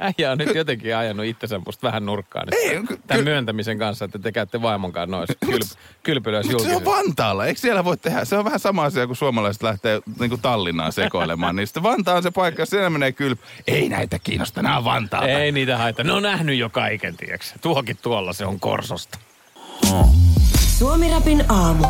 Äijä 0.00 0.32
on 0.32 0.38
nyt 0.38 0.54
jotenkin 0.54 0.96
ajanut 0.96 1.26
itsensä 1.26 1.60
musta 1.66 1.86
vähän 1.86 2.06
nurkkaan. 2.06 2.46
Ei, 2.52 2.82
ky- 2.88 3.00
Tämän 3.06 3.20
ky- 3.20 3.30
myöntämisen 3.30 3.78
kanssa, 3.78 4.04
että 4.04 4.18
te 4.18 4.32
käytte 4.32 4.62
vaimon 4.62 4.92
kanssa 4.92 5.16
noissa 5.16 5.34
kyl, 5.46 5.58
kylpylöissä 6.02 6.52
Mutta 6.52 6.64
se 6.64 6.68
on 6.68 6.82
julkisesti. 6.82 7.06
Vantaalla. 7.06 7.46
Eikö 7.46 7.60
siellä 7.60 7.84
voi 7.84 7.96
tehdä? 7.96 8.24
Se 8.24 8.36
on 8.38 8.44
vähän 8.44 8.60
sama 8.60 8.84
asia, 8.84 9.06
kun 9.06 9.16
suomalaiset 9.16 9.62
lähtee 9.62 10.00
niin 10.20 10.30
kuin 10.30 10.40
Tallinnaan 10.40 10.92
sekoilemaan. 10.92 11.56
niin 11.56 11.66
sitten 11.66 11.82
Vantaa 11.82 12.16
on 12.16 12.22
se 12.22 12.30
paikka, 12.30 12.62
jos 12.62 12.70
siellä 12.70 12.90
menee 12.90 13.12
kylpy. 13.12 13.42
Ei 13.66 13.88
näitä 13.88 14.18
kiinnosta, 14.18 14.62
nämä 14.62 14.78
on 14.78 14.84
Vantaalta. 14.84 15.28
Ei 15.28 15.52
niitä 15.52 15.78
haita. 15.78 16.04
Ne 16.04 16.12
on 16.12 16.22
nähnyt 16.22 16.58
jo 16.58 16.68
kaiken, 16.70 17.16
tiedätkö? 17.16 17.46
Tuokin 17.60 17.96
tuolla 18.02 18.32
se 18.32 18.46
on 18.46 18.60
korsosta. 18.60 19.18
Suomirapin 20.78 21.44
aamu. 21.50 21.84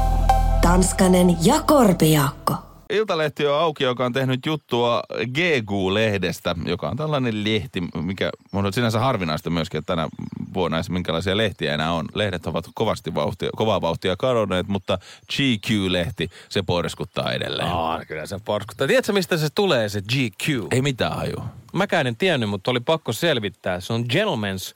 Tanskanen 0.63 1.45
ja 1.47 1.61
Korpiakko. 1.67 2.55
Iltalehti 2.91 3.47
on 3.47 3.59
auki, 3.59 3.85
joka 3.85 4.05
on 4.05 4.13
tehnyt 4.13 4.47
juttua 4.47 5.03
GQ-lehdestä, 5.25 6.57
joka 6.65 6.89
on 6.89 6.97
tällainen 6.97 7.45
lehti, 7.45 7.83
mikä 8.03 8.31
on 8.53 8.73
sinänsä 8.73 9.01
harvinaista 9.01 9.51
myöskin, 9.51 9.79
että 9.79 9.97
tänä 9.97 10.09
vuonna 10.55 10.77
edes 10.77 10.91
minkälaisia 10.91 11.37
lehtiä 11.37 11.75
enää 11.75 11.93
on. 11.93 12.07
Lehdet 12.15 12.47
ovat 12.47 12.65
kovasti 12.75 13.15
vauhtia, 13.15 13.51
kovaa 13.57 13.81
vauhtia 13.81 14.17
kadonneet, 14.17 14.69
mutta 14.69 14.99
GQ-lehti, 15.33 16.31
se 16.49 16.63
porskuttaa 16.63 17.33
edelleen. 17.33 17.69
Aa, 17.69 18.05
kyllä 18.05 18.27
se 18.27 18.39
porskuttaa. 18.45 18.87
Tiedätkö, 18.87 19.13
mistä 19.13 19.37
se 19.37 19.49
tulee, 19.55 19.89
se 19.89 20.03
GQ? 20.03 20.49
Ei 20.71 20.83
mitään 20.83 21.17
haju. 21.17 21.43
Mäkään 21.73 22.07
en 22.07 22.17
tiennyt, 22.17 22.51
mutta 22.51 22.71
oli 22.71 22.81
pakko 22.81 23.13
selvittää. 23.13 23.81
Se 23.81 23.93
on 23.93 24.05
Gentleman's 24.13 24.75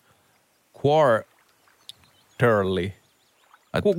Quarterly. 0.86 2.92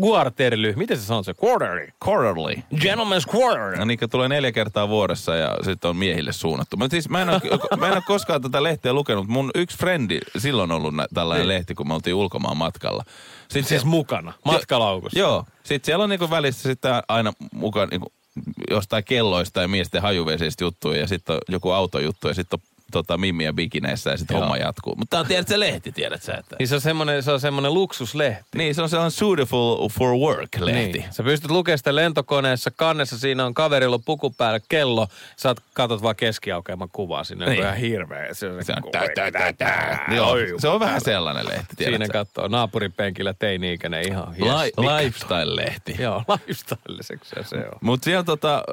Quarterly. 0.06 0.74
Miten 0.76 0.98
se 0.98 1.04
sanoo 1.06 1.24
se? 1.24 1.34
Quarterly. 1.44 1.88
Quarterly. 2.08 2.56
Gentleman's 2.76 3.36
Quarterly. 3.36 3.76
No 3.78 3.86
niin, 3.86 4.00
tulee 4.12 4.30
neljä 4.30 4.52
kertaa 4.52 4.90
vuodessa 4.90 5.36
ja 5.36 5.58
sitten 5.64 5.90
on 5.90 5.98
miehille 5.98 6.32
suunnattu. 6.34 6.78
Mutta 6.78 6.92
siis 6.92 7.10
mä 7.10 7.22
en, 7.22 7.30
ole, 7.30 7.42
mä 7.80 7.88
en 7.88 7.94
ole 7.94 8.02
koskaan 8.08 8.42
tätä 8.42 8.64
lehteä 8.64 8.94
lukenut. 8.94 9.28
Mun 9.28 9.52
yksi 9.56 9.78
frendi 9.78 10.20
silloin 10.38 10.72
ollut 10.72 10.96
nä- 10.96 11.08
tällainen 11.14 11.48
lehti, 11.48 11.76
kun 11.76 11.88
me 11.88 11.94
oltiin 11.94 12.16
ulkomaan 12.16 12.58
matkalla. 12.58 13.04
Sitten 13.48 13.64
Siis 13.64 13.86
mukana, 13.86 14.34
matkalaukussa. 14.46 15.20
Joo. 15.20 15.46
Sitten 15.64 15.86
siellä 15.86 16.04
on 16.04 16.10
niinku 16.10 16.30
välissä 16.30 16.70
sitten 16.70 16.94
aina 17.08 17.34
mukaan 17.54 17.88
niinku 17.90 18.12
jostain 18.70 19.04
kelloista 19.04 19.62
ja 19.62 19.68
miesten 19.68 20.02
hajuvesistä 20.02 20.64
juttuja 20.64 21.00
ja 21.00 21.08
sitten 21.08 21.36
on 21.36 21.42
joku 21.50 21.72
autojuttu 21.72 22.28
ja 22.28 22.34
sitten 22.34 22.60
on 22.60 22.75
tota, 22.92 23.18
mimmiä 23.18 23.54
bikineissä 23.54 24.10
ja 24.10 24.18
sitten 24.18 24.38
homma 24.38 24.58
jatkuu. 24.58 24.96
Mutta 24.96 25.20
on 25.20 25.26
tiedät 25.26 25.48
se 25.48 25.60
lehti, 25.60 25.92
tiedät 25.92 26.24
sä, 26.24 26.34
että... 26.34 26.56
Niin 26.60 26.68
se 26.68 26.76
on 26.76 26.82
semmoinen, 26.82 27.24
se 27.24 27.32
on 27.32 27.40
semmoinen 27.40 27.74
luksuslehti. 27.74 28.44
Niin, 28.58 28.76
se 28.76 28.82
on 28.82 28.90
sellainen 28.90 29.12
suitable 29.12 29.90
for 29.92 30.12
work-lehti. 30.12 30.98
Niin. 31.00 31.06
Sä 31.14 31.24
pystyt 31.24 31.52
lukemaan 31.52 31.78
sitä 31.78 31.96
lentokoneessa, 31.96 32.72
kannessa 32.72 33.18
siinä 33.18 33.46
on 33.46 33.54
kaverilla 33.54 34.00
puku 34.00 34.30
päällä 34.32 34.60
kello, 34.70 35.08
sä 35.38 35.52
oot- 35.54 35.62
katot 35.74 36.04
vaan 36.04 36.16
keskiaukeaman 36.16 36.90
kuvaa 36.92 37.24
sinne, 37.24 37.46
Niin. 37.46 37.52
niin. 37.52 37.64
ihan 37.64 37.78
hirveä. 37.78 38.34
Se 38.34 38.50
on, 38.50 38.64
Se 38.66 38.74
on, 38.84 38.92
tä, 38.92 39.00
tä, 39.16 39.32
tä, 39.32 39.54
tä. 39.54 40.00
Joo, 40.16 40.36
se 40.58 40.68
on 40.68 40.80
vähän 40.80 41.02
sellainen 41.02 41.48
lehti, 41.48 41.76
tiedät 41.76 41.92
Siinä 41.94 42.08
katsoo 42.08 42.48
naapuripenkillä 42.48 43.34
teini-ikäinen 43.34 44.08
ihan 44.08 44.36
yes, 44.40 44.72
lifestyle-lehti. 44.78 45.96
Joo, 46.02 46.24
lifestyleiseksi 46.48 47.36
se 47.44 47.58
on. 47.58 47.78
Mutta 47.82 48.06
siellä 48.06 48.24
tota, 48.24 48.64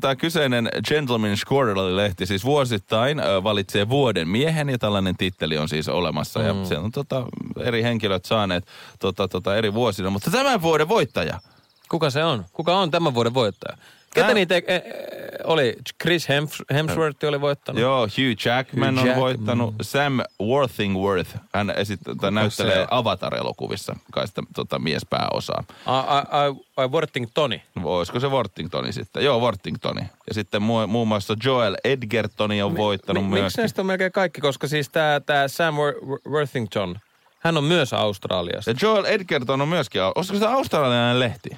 tämä 0.00 0.16
kyseinen 0.16 0.68
Gentleman's 0.88 1.52
Quarterly-lehti 1.52 2.26
siis 2.26 2.44
vuosittain 2.44 3.20
ö, 3.20 3.42
valitsee 3.62 3.88
vuoden 3.88 4.28
miehen 4.28 4.68
ja 4.68 4.78
tällainen 4.78 5.16
titteli 5.16 5.58
on 5.58 5.68
siis 5.68 5.88
olemassa. 5.88 6.40
Mm. 6.40 6.46
Ja 6.46 6.64
siellä 6.64 6.84
on 6.84 6.92
tota, 6.92 7.26
eri 7.60 7.82
henkilöt 7.82 8.24
saaneet 8.24 8.66
tota, 8.98 9.28
tota, 9.28 9.56
eri 9.56 9.74
vuosina. 9.74 10.10
Mutta 10.10 10.30
tämän 10.30 10.62
vuoden 10.62 10.88
voittaja, 10.88 11.40
Kuka 11.88 12.10
se 12.10 12.24
on? 12.24 12.44
Kuka 12.52 12.76
on 12.76 12.90
tämän 12.90 13.14
vuoden 13.14 13.34
voittaja? 13.34 13.76
Ketä 14.14 14.26
Tää- 14.26 14.34
niitä, 14.34 14.54
e, 14.56 14.60
e, 14.66 14.82
oli 15.44 15.76
Chris 16.02 16.28
Hems- 16.28 16.74
Hemsworth 16.74 17.24
oli 17.24 17.40
voittanut. 17.40 17.80
Joo, 17.82 18.00
Hugh 18.00 18.46
Jackman 18.46 18.94
Hugh 18.94 19.02
on 19.04 19.08
Jack- 19.10 19.16
voittanut. 19.20 19.74
Sam 19.82 20.18
Worthingworth, 20.42 21.30
hän 21.54 21.70
esittää, 21.76 22.14
se 22.20 22.30
näyttelee 22.30 22.80
on? 22.80 22.86
Avatar-elokuvissa 22.90 23.96
kai 24.12 24.28
sitä 24.28 24.42
tota, 24.54 24.78
miespääosaa. 24.78 25.64
Ai, 25.86 26.88
Worthingtoni. 26.88 27.62
Olisiko 27.84 28.20
se 28.20 28.28
Worthingtoni 28.28 28.92
sitten? 28.92 29.24
Joo, 29.24 29.38
Worthingtoni. 29.40 30.00
Ja 30.28 30.34
sitten 30.34 30.62
mu- 30.62 30.86
muun 30.86 31.08
muassa 31.08 31.36
Joel 31.44 31.76
Edgertoni 31.84 32.62
on 32.62 32.76
voittanut 32.76 33.24
Mi- 33.24 33.30
myös. 33.30 33.42
Miksi 33.42 33.60
näistä 33.60 33.82
on 33.82 33.86
melkein 33.86 34.12
kaikki? 34.12 34.40
Koska 34.40 34.68
siis 34.68 34.88
tämä 34.88 35.20
tää 35.26 35.48
Sam 35.48 35.74
Wor- 35.74 36.04
Wor- 36.06 36.30
Worthington, 36.32 36.96
hän 37.38 37.56
on 37.56 37.64
myös 37.64 37.92
Australiasta. 37.92 38.70
Ja 38.70 38.76
Joel 38.82 39.04
Edgerton 39.04 39.60
on 39.60 39.68
myöskin, 39.68 40.02
olisiko 40.14 40.38
se 40.38 40.46
australialainen 40.46 41.20
lehti? 41.20 41.50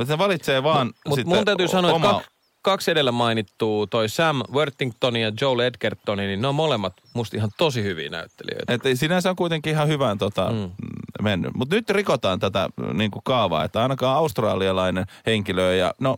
Mutta 0.00 0.12
se 0.12 0.18
valitsee 0.18 0.62
vaan 0.62 0.86
Mutta 0.86 1.16
sitten 1.16 1.36
mun 1.36 1.44
täytyy 1.44 1.68
sanoa, 1.68 1.96
että 1.96 2.08
kak, 2.08 2.22
kaksi 2.62 2.90
edellä 2.90 3.12
mainittua, 3.12 3.86
toi 3.86 4.08
Sam 4.08 4.42
Worthington 4.52 5.16
ja 5.16 5.32
Joel 5.40 5.58
Edgertoni, 5.58 6.26
niin 6.26 6.42
ne 6.42 6.48
on 6.48 6.54
molemmat 6.54 6.92
musta 7.14 7.36
ihan 7.36 7.50
tosi 7.58 7.82
hyviä 7.82 8.08
näyttelijöitä. 8.08 8.74
Että 8.74 8.94
sinänsä 8.94 9.30
on 9.30 9.36
kuitenkin 9.36 9.72
ihan 9.72 9.88
hyvään 9.88 10.18
tota, 10.18 10.50
mm. 10.50 10.70
mennyt. 11.22 11.54
Mutta 11.54 11.74
nyt 11.74 11.90
rikotaan 11.90 12.40
tätä 12.40 12.68
niin 12.92 13.10
kuin 13.10 13.22
kaavaa, 13.24 13.64
että 13.64 13.82
ainakaan 13.82 14.16
australialainen 14.16 15.06
henkilö 15.26 15.74
ja 15.74 15.94
no 16.00 16.16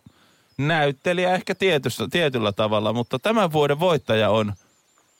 näyttelijä 0.58 1.34
ehkä 1.34 1.54
tietyssä, 1.54 2.08
tietyllä 2.10 2.52
tavalla, 2.52 2.92
mutta 2.92 3.18
tämän 3.18 3.52
vuoden 3.52 3.80
voittaja 3.80 4.30
on 4.30 4.52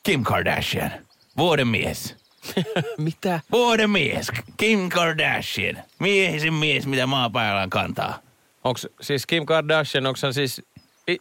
Kim 0.03 0.23
Kardashian. 0.23 0.91
Vuoden 1.37 1.69
mies. 1.69 2.17
Mitä? 2.99 3.41
Vuoden 3.53 3.91
mies. 3.91 4.27
Kim 4.57 4.89
Kardashian. 4.89 5.79
Miehisin 5.99 6.55
mies, 6.55 6.87
mitä 6.87 7.07
maapäällään 7.07 7.71
kantaa. 7.71 8.19
Onko 8.65 8.81
siis 9.01 9.27
Kim 9.27 9.47
Kardashian, 9.47 10.07
onko 10.07 10.19
hän 10.23 10.35
siis 10.35 10.63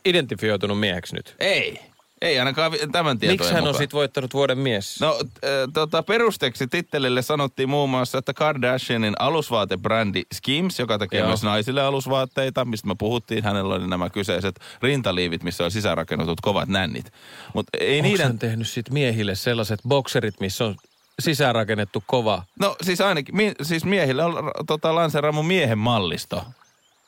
identifioitunut 0.06 0.80
mieheksi 0.80 1.16
nyt? 1.16 1.36
Ei. 1.40 1.80
Ei 2.22 2.40
ainakaan 2.40 2.72
tämän 2.92 3.20
tietojen 3.20 3.40
Miksi 3.40 3.54
hän 3.54 3.64
on 3.64 3.68
mukaan. 3.68 3.84
sitten 3.84 3.98
voittanut 3.98 4.34
vuoden 4.34 4.58
mies? 4.58 5.00
No, 5.00 5.20
äh, 5.20 5.50
tota, 5.74 6.04
perusteeksi 6.04 6.68
tittelille 6.68 7.22
sanottiin 7.22 7.70
muun 7.70 7.90
muassa, 7.90 8.18
että 8.18 8.34
Kardashianin 8.34 9.14
alusvaatebrändi 9.20 10.24
Skims, 10.34 10.80
joka 10.80 10.98
tekee 11.00 11.20
Joo. 11.20 11.28
myös 11.28 11.44
naisille 11.44 11.82
alusvaatteita, 11.82 12.66
mistä 12.66 12.88
me 12.88 12.96
puhuttiin, 12.98 13.44
hänellä 13.44 13.76
oli 13.76 13.88
nämä 13.88 14.10
kyseiset 14.10 14.60
rintaliivit, 14.82 15.44
missä 15.44 15.64
on 15.64 15.72
sisäänrakennetut 15.72 16.42
kovat 16.42 16.70
nännit. 16.70 17.12
Mutta 17.54 17.78
ei 17.80 17.96
Onko 18.00 18.08
niiden... 18.10 18.28
hän 18.28 18.40
tehnyt 18.40 18.70
sit 18.70 18.90
miehille 18.90 19.36
sellaiset 19.36 19.80
bokserit, 19.88 20.40
missä 20.40 20.66
on 20.66 20.76
sisäänrakennettu 21.20 22.04
kova? 22.08 22.44
No 22.60 22.76
siis 22.82 23.02
ainakin, 23.02 23.36
mi, 23.36 23.54
siis 23.62 23.86
miehille 23.86 24.24
on 24.24 24.52
tota, 24.68 24.96
lanseeraamu 24.96 25.44
miehen 25.44 25.78
mallisto. 25.78 26.46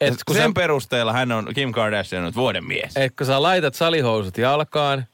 Et 0.08 0.20
kun 0.28 0.36
sen 0.36 0.50
sä- 0.50 0.54
perusteella 0.56 1.14
hän 1.14 1.32
on 1.32 1.48
Kim 1.56 1.72
Kardashian 1.72 2.26
on 2.26 2.36
vuoden 2.36 2.66
mies. 2.66 2.92
Et 2.98 3.14
kun 3.18 3.28
sä 3.28 3.42
laitat 3.42 3.74
salihousut 3.76 4.38
jalkaan, 4.38 5.06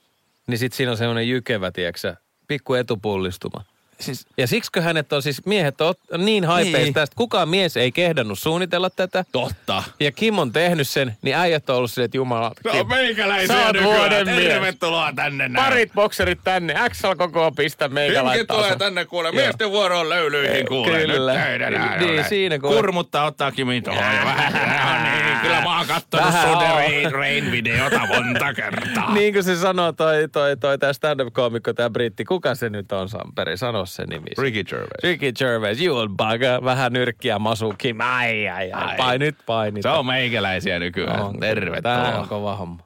niin 0.48 0.58
sit 0.58 0.74
siinä 0.74 0.92
on 0.92 0.98
semmoinen 0.98 1.30
jykevä, 1.30 1.72
tieksä, 1.72 2.16
pikku 2.48 2.74
etupullistuma. 2.74 3.64
Siis, 4.00 4.28
Ja 4.38 4.48
siksikö 4.48 4.82
hänet 4.82 5.14
on 5.14 5.22
siis, 5.22 5.46
miehet 5.46 5.82
on 5.82 5.94
niin 6.18 6.46
haipeista, 6.46 6.78
Niin. 6.78 6.94
niin. 6.94 7.04
että 7.04 7.16
kukaan 7.16 7.50
mies 7.50 7.78
ei 7.78 7.92
kehdannut 7.92 8.40
suunnitella 8.40 8.90
tätä. 8.90 9.26
totta. 9.32 9.84
Ja 10.00 10.12
Kim 10.12 10.40
on 10.40 10.52
tehnyt 10.52 10.88
sen, 10.88 11.18
niin 11.22 11.36
äijät 11.36 11.70
on 11.70 11.76
ollut 11.76 11.92
silleen, 11.92 12.06
että 12.06 12.18
jumala. 12.18 12.52
Kim, 12.72 12.88
meikäläisiä 12.88 13.56
mies. 13.74 14.26
Tervetuloa 14.48 15.14
tänne 15.16 15.50
näin. 15.50 15.66
Parit 15.66 15.94
bokserit 15.94 16.40
tänne, 16.44 16.76
XL 16.90 17.14
koko 17.18 17.52
pistä 17.52 17.88
meikä 17.88 18.14
Hymki 18.14 18.26
laittaa. 18.26 18.58
tulee 18.58 18.76
tänne 18.76 19.06
kuule, 19.06 19.32
miesten 19.32 19.70
vuoro 19.72 20.00
on 20.00 20.10
löylyihin 20.10 20.68
kuule. 20.68 21.00
Kyllä. 21.00 21.34
Nyt 21.34 21.40
näin, 21.60 21.62
Niin, 22.00 22.16
näin. 22.16 22.30
siinä 22.30 22.60
kun- 22.60 22.74
Kurmutta 22.76 23.24
ottaa 23.24 23.52
Kimin 23.52 23.84
tuohon 23.84 24.04
ja 24.04 24.26
vähän. 24.26 24.54
No 24.54 25.04
niin, 25.28 25.38
kyllä 25.42 25.62
mä 25.62 25.78
oon 25.78 25.88
kattonut 25.88 26.34
sun 26.34 27.12
Rain-videota 27.12 28.00
monta 28.08 28.54
kertaa. 28.54 29.14
Niin 29.20 29.34
kuin 29.34 29.44
se 29.44 29.56
sanoo 29.56 29.92
toi, 29.92 30.28
toi, 30.32 30.58
toi 30.58 30.78
tää 30.78 30.94
stand-up-koomikko, 30.94 31.74
tää 31.74 31.90
britti. 31.90 32.26
Kuka 32.26 32.56
se 32.56 32.70
nyt 32.70 32.92
on, 32.92 33.10
Samperi? 33.10 33.58
Sano 33.58 33.86
sen 33.90 34.08
nimi. 34.10 34.26
Ricky 34.38 34.64
Gervais. 34.64 35.04
Ricky 35.04 35.32
Gervais, 35.32 35.82
you 35.82 35.98
old 35.98 36.10
bugger. 36.18 36.64
Vähän 36.64 36.94
nyrkkiä 36.94 37.40
masu, 37.40 37.74
Kim. 37.78 37.98
Ai, 38.00 38.48
ai, 38.48 38.72
ai. 38.72 38.84
Ai. 38.90 38.98
Painit, 38.98 39.36
painit. 39.46 39.84
Se 39.84 39.90
on 39.90 40.06
meikäläisiä 40.06 40.80
nykyään. 40.80 41.22
On. 41.24 41.40
Tää 41.40 41.50
Tervetuloa. 41.56 42.20
on 42.20 42.28
kova 42.28 42.56
homma. 42.56 42.84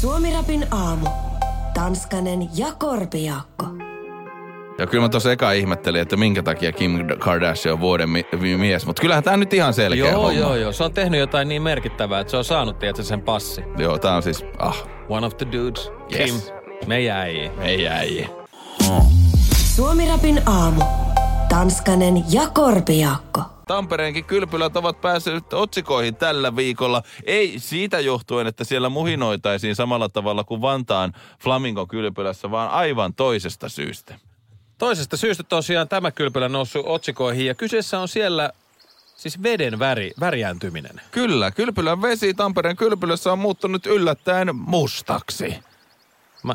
Suomirapin 0.00 0.66
aamu. 0.70 1.06
Tanskanen 1.74 2.48
ja 2.58 2.66
Korpiakko. 2.78 3.66
Ja 4.78 4.86
kyllä 4.86 5.02
mä 5.02 5.08
tuossa 5.08 5.32
eka 5.32 5.52
ihmettelin, 5.52 6.00
että 6.00 6.16
minkä 6.16 6.42
takia 6.42 6.72
Kim 6.72 7.06
Kardashian 7.18 7.72
on 7.72 7.80
vuoden 7.80 8.10
mi- 8.10 8.26
mi- 8.40 8.56
mies. 8.56 8.86
Mutta 8.86 9.00
kyllähän 9.02 9.24
tää 9.24 9.36
nyt 9.36 9.54
ihan 9.54 9.74
selkeä 9.74 10.10
Joo, 10.10 10.22
homma. 10.22 10.32
joo, 10.40 10.56
joo. 10.56 10.72
Se 10.72 10.84
on 10.84 10.92
tehnyt 10.92 11.20
jotain 11.20 11.48
niin 11.48 11.62
merkittävää, 11.62 12.20
että 12.20 12.30
se 12.30 12.36
on 12.36 12.44
saanut, 12.44 12.78
tiedätkö, 12.78 13.02
sen 13.02 13.22
passi. 13.22 13.64
Joo, 13.78 13.98
tää 13.98 14.16
on 14.16 14.22
siis, 14.22 14.44
ah, 14.58 14.86
One 15.08 15.26
of 15.26 15.36
the 15.36 15.46
dudes. 15.52 15.90
Yes. 16.18 16.44
Kim. 16.48 16.54
Meidän 16.86 17.16
äijä. 17.16 17.50
ei 17.62 17.88
äijä. 17.88 18.28
Suomirapin 19.76 20.42
aamu. 20.48 20.82
Tanskanen 21.48 22.32
ja 22.32 22.48
Korpiakko. 22.48 23.42
Tampereenkin 23.66 24.24
kylpylät 24.24 24.76
ovat 24.76 25.00
päässeet 25.00 25.52
otsikoihin 25.52 26.16
tällä 26.16 26.56
viikolla. 26.56 27.02
Ei 27.24 27.54
siitä 27.58 28.00
johtuen, 28.00 28.46
että 28.46 28.64
siellä 28.64 28.88
muhinoitaisiin 28.88 29.76
samalla 29.76 30.08
tavalla 30.08 30.44
kuin 30.44 30.60
Vantaan 30.60 31.12
Flamingon 31.42 31.88
kylpylässä, 31.88 32.50
vaan 32.50 32.70
aivan 32.70 33.14
toisesta 33.14 33.68
syystä. 33.68 34.14
Toisesta 34.78 35.16
syystä 35.16 35.42
tosiaan 35.42 35.88
tämä 35.88 36.10
kylpylä 36.10 36.48
noussut 36.48 36.86
otsikoihin 36.86 37.46
ja 37.46 37.54
kyseessä 37.54 38.00
on 38.00 38.08
siellä 38.08 38.50
siis 39.16 39.42
veden 39.42 39.78
väri, 39.78 40.10
värjääntyminen. 40.20 41.00
Kyllä, 41.10 41.50
kylpylän 41.50 42.02
vesi 42.02 42.34
Tampereen 42.34 42.76
kylpylässä 42.76 43.32
on 43.32 43.38
muuttunut 43.38 43.86
yllättäen 43.86 44.56
mustaksi. 44.56 45.54
Mä 46.42 46.54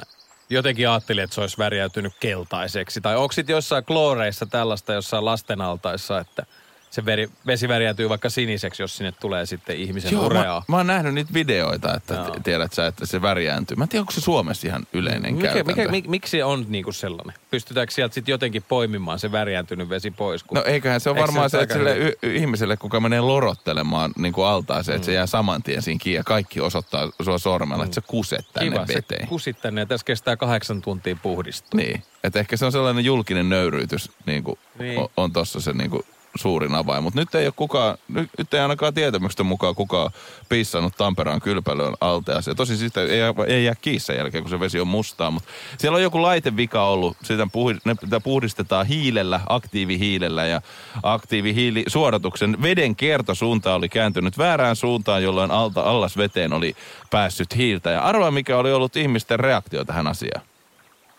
jotenkin 0.49 0.89
ajattelin, 0.89 1.23
että 1.23 1.33
se 1.33 1.41
olisi 1.41 1.57
värjäytynyt 1.57 2.13
keltaiseksi. 2.19 3.01
Tai 3.01 3.15
onko 3.15 3.31
sitten 3.31 3.53
jossain 3.53 3.85
klooreissa 3.85 4.45
tällaista 4.45 4.93
jossain 4.93 5.25
lastenaltaissa, 5.25 6.19
että 6.19 6.45
se 6.91 7.05
veri, 7.05 7.29
vesi 7.47 7.67
värjäytyy 7.67 8.09
vaikka 8.09 8.29
siniseksi, 8.29 8.83
jos 8.83 8.97
sinne 8.97 9.11
tulee 9.11 9.45
sitten 9.45 9.77
ihmisen 9.77 10.11
Joo, 10.11 10.25
ureaa. 10.25 10.59
mä, 10.67 10.73
mä 10.73 10.77
oon 10.77 10.87
nähnyt 10.87 11.13
niitä 11.13 11.33
videoita, 11.33 11.93
että 11.95 12.13
Joo. 12.13 12.29
t- 12.29 12.43
tiedät 12.43 12.73
sä, 12.73 12.87
että 12.87 13.05
se 13.05 13.21
värjääntyy. 13.21 13.77
Mä 13.77 13.83
en 13.83 13.89
tiedä, 13.89 14.01
onko 14.01 14.11
se 14.11 14.21
Suomessa 14.21 14.67
ihan 14.67 14.87
yleinen 14.93 15.33
Mikä, 15.35 15.47
käytäntö. 15.47 15.71
mikä, 15.81 15.91
mik, 15.91 16.07
miksi 16.07 16.31
se 16.31 16.43
on 16.43 16.65
niinku 16.69 16.91
sellainen? 16.91 17.35
Pystytäänkö 17.51 17.93
sieltä 17.93 18.13
sitten 18.13 18.31
jotenkin 18.31 18.63
poimimaan 18.69 19.19
se 19.19 19.31
värjääntynyt 19.31 19.89
vesi 19.89 20.11
pois? 20.11 20.43
Kun... 20.43 20.55
No 20.55 20.63
eiköhän 20.63 20.99
se 20.99 21.09
ole 21.09 21.17
Eikö 21.17 21.27
varmaan 21.27 21.49
se, 21.49 21.61
että 21.61 21.73
aika 21.75 21.91
sille 21.91 21.97
y- 21.97 22.13
y- 22.23 22.35
ihmiselle, 22.35 22.77
kuka 22.77 22.99
menee 22.99 23.21
lorottelemaan 23.21 24.11
niin 24.17 24.33
kuin 24.33 24.47
altaaseen, 24.47 24.95
että 24.95 25.05
se 25.05 25.11
Mm. 25.11 25.15
jää 25.15 25.25
saman 25.25 25.63
tien 25.63 25.81
siinä 25.81 25.99
kiinni 26.03 26.17
ja 26.17 26.23
kaikki 26.23 26.61
osoittaa 26.61 27.11
sua 27.23 27.37
sormella, 27.37 27.83
että 27.83 27.95
sä 27.95 28.01
kuset 28.07 28.45
tänne 28.53 28.71
Kiva, 28.71 28.87
veteen. 28.87 29.21
se 29.23 29.27
kusit 29.27 29.61
tänne 29.61 29.81
ja 29.81 29.85
tässä 29.85 30.05
kestää 30.05 30.37
kahdeksan 30.37 30.81
tuntia 30.81 31.15
puhdistua. 31.23 31.77
Niin, 31.77 32.03
että 32.23 32.39
ehkä 32.39 32.57
se 32.57 32.65
on 32.65 32.71
sellainen 32.71 33.05
julkinen 33.05 33.49
nöyryytys, 33.49 34.11
niin 34.25 34.43
kuin 34.43 34.59
Niin. 34.79 34.99
on, 34.99 35.09
on 35.17 35.33
tuossa 35.33 35.61
se 35.61 35.73
niin 35.73 35.89
kuin 35.89 36.03
suurin 36.37 36.75
avain. 36.75 37.03
Mutta 37.03 37.19
nyt 37.19 37.35
ei 37.35 37.45
ole 37.45 37.53
kukaan, 37.55 37.97
nyt, 38.07 38.29
nyt 38.37 38.53
ei 38.53 38.59
ainakaan 38.59 38.93
tietämyksen 38.93 39.45
mukaan 39.45 39.75
kukaan 39.75 40.11
pissannut 40.49 40.97
Tampereen 40.97 41.41
kylpälön 41.41 41.93
alteaseen. 42.01 42.57
Tosi 42.57 42.77
sitä 42.77 43.01
ei, 43.01 43.21
ei 43.47 43.65
jää 43.65 43.75
sen 43.97 44.17
jälkeen, 44.17 44.43
kun 44.43 44.49
se 44.49 44.59
vesi 44.59 44.79
on 44.79 44.87
mustaa, 44.87 45.31
mutta 45.31 45.49
siellä 45.77 45.95
on 45.95 46.03
joku 46.03 46.21
laitevika 46.21 46.87
ollut. 46.87 47.17
Sitä, 47.23 47.47
puhi, 47.51 47.75
ne, 47.85 47.95
puhdistetaan 48.23 48.85
hiilellä, 48.85 49.39
aktiivihiilellä 49.49 50.45
ja 50.45 50.61
aktiivihiilisuodatuksen 51.03 52.61
veden 52.61 52.95
kiertosuunta 52.95 53.75
oli 53.75 53.89
kääntynyt 53.89 54.37
väärään 54.37 54.75
suuntaan, 54.75 55.23
jolloin 55.23 55.51
alta 55.51 55.81
allas 55.81 56.17
veteen 56.17 56.53
oli 56.53 56.75
päässyt 57.11 57.55
hiiltä. 57.55 57.89
Ja 57.89 58.01
arvaa, 58.01 58.31
mikä 58.31 58.57
oli 58.57 58.71
ollut 58.71 58.95
ihmisten 58.95 59.39
reaktio 59.39 59.85
tähän 59.85 60.07
asiaan. 60.07 60.41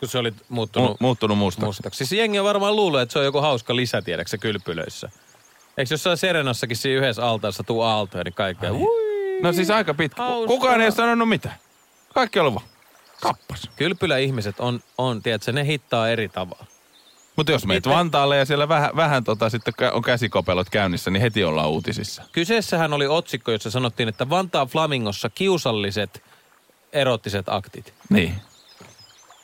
Kun 0.01 0.09
se 0.09 0.19
oli 0.19 0.33
muuttunut 0.49 0.91
Mu- 0.91 0.97
muuttunut 1.01 1.39
mustaksi. 1.39 1.67
mustaksi. 1.67 1.99
Siis 1.99 2.13
jengi 2.13 2.39
on 2.39 2.45
varmaan 2.45 2.77
luullut, 2.77 3.01
että 3.01 3.13
se 3.13 3.19
on 3.19 3.25
joku 3.25 3.41
hauska 3.41 3.77
lisä, 3.77 4.03
tiedätkö 4.03 4.39
kylpylöissä. 4.39 5.11
Eikö 5.77 5.95
jossain 5.95 6.17
Serenassakin 6.17 6.77
siinä 6.77 6.99
yhdessä 7.01 7.27
altaassa 7.27 7.63
tuu 7.65 7.81
aaltoja, 7.83 8.25
niin 8.25 8.35
kaikkea. 8.35 8.73
Ui, 8.73 9.09
No 9.43 9.53
siis 9.53 9.71
aika 9.71 9.95
pitkä. 9.95 10.23
Hauskaa. 10.23 10.47
Kukaan 10.57 10.81
ei 10.81 10.87
ole 10.87 10.95
sanonut 10.95 11.29
mitään. 11.29 11.55
Kaikki 12.15 12.39
on 12.39 12.47
ollut 12.47 12.55
vaan 12.63 12.69
kappas. 13.21 13.71
Kylpyläihmiset 13.77 14.61
on, 14.61 14.81
on, 14.99 15.23
tiedätkö, 15.23 15.53
ne 15.53 15.65
hittaa 15.67 16.09
eri 16.09 16.29
tavalla. 16.29 16.67
Mutta 17.37 17.53
jos 17.53 17.67
meet? 17.67 17.87
Vantaalle 17.89 18.37
ja 18.37 18.45
siellä 18.45 18.69
vähän, 18.69 18.91
vähän 18.97 19.25
tota, 19.25 19.51
sitten 19.51 19.75
on 19.93 20.03
käsikopelot 20.03 20.71
käynnissä, 20.71 21.11
niin 21.11 21.21
heti 21.21 21.45
ollaan 21.45 21.69
uutisissa. 21.71 22.23
Kyseessähän 22.33 22.93
oli 22.93 23.07
otsikko, 23.07 23.53
jossa 23.53 23.71
sanottiin, 23.71 24.09
että 24.09 24.31
Vantaan 24.31 24.67
Flamingossa 24.69 25.31
kiusalliset 25.31 26.23
erottiset 26.93 27.49
aktit. 27.49 27.95
Niin. 28.11 28.35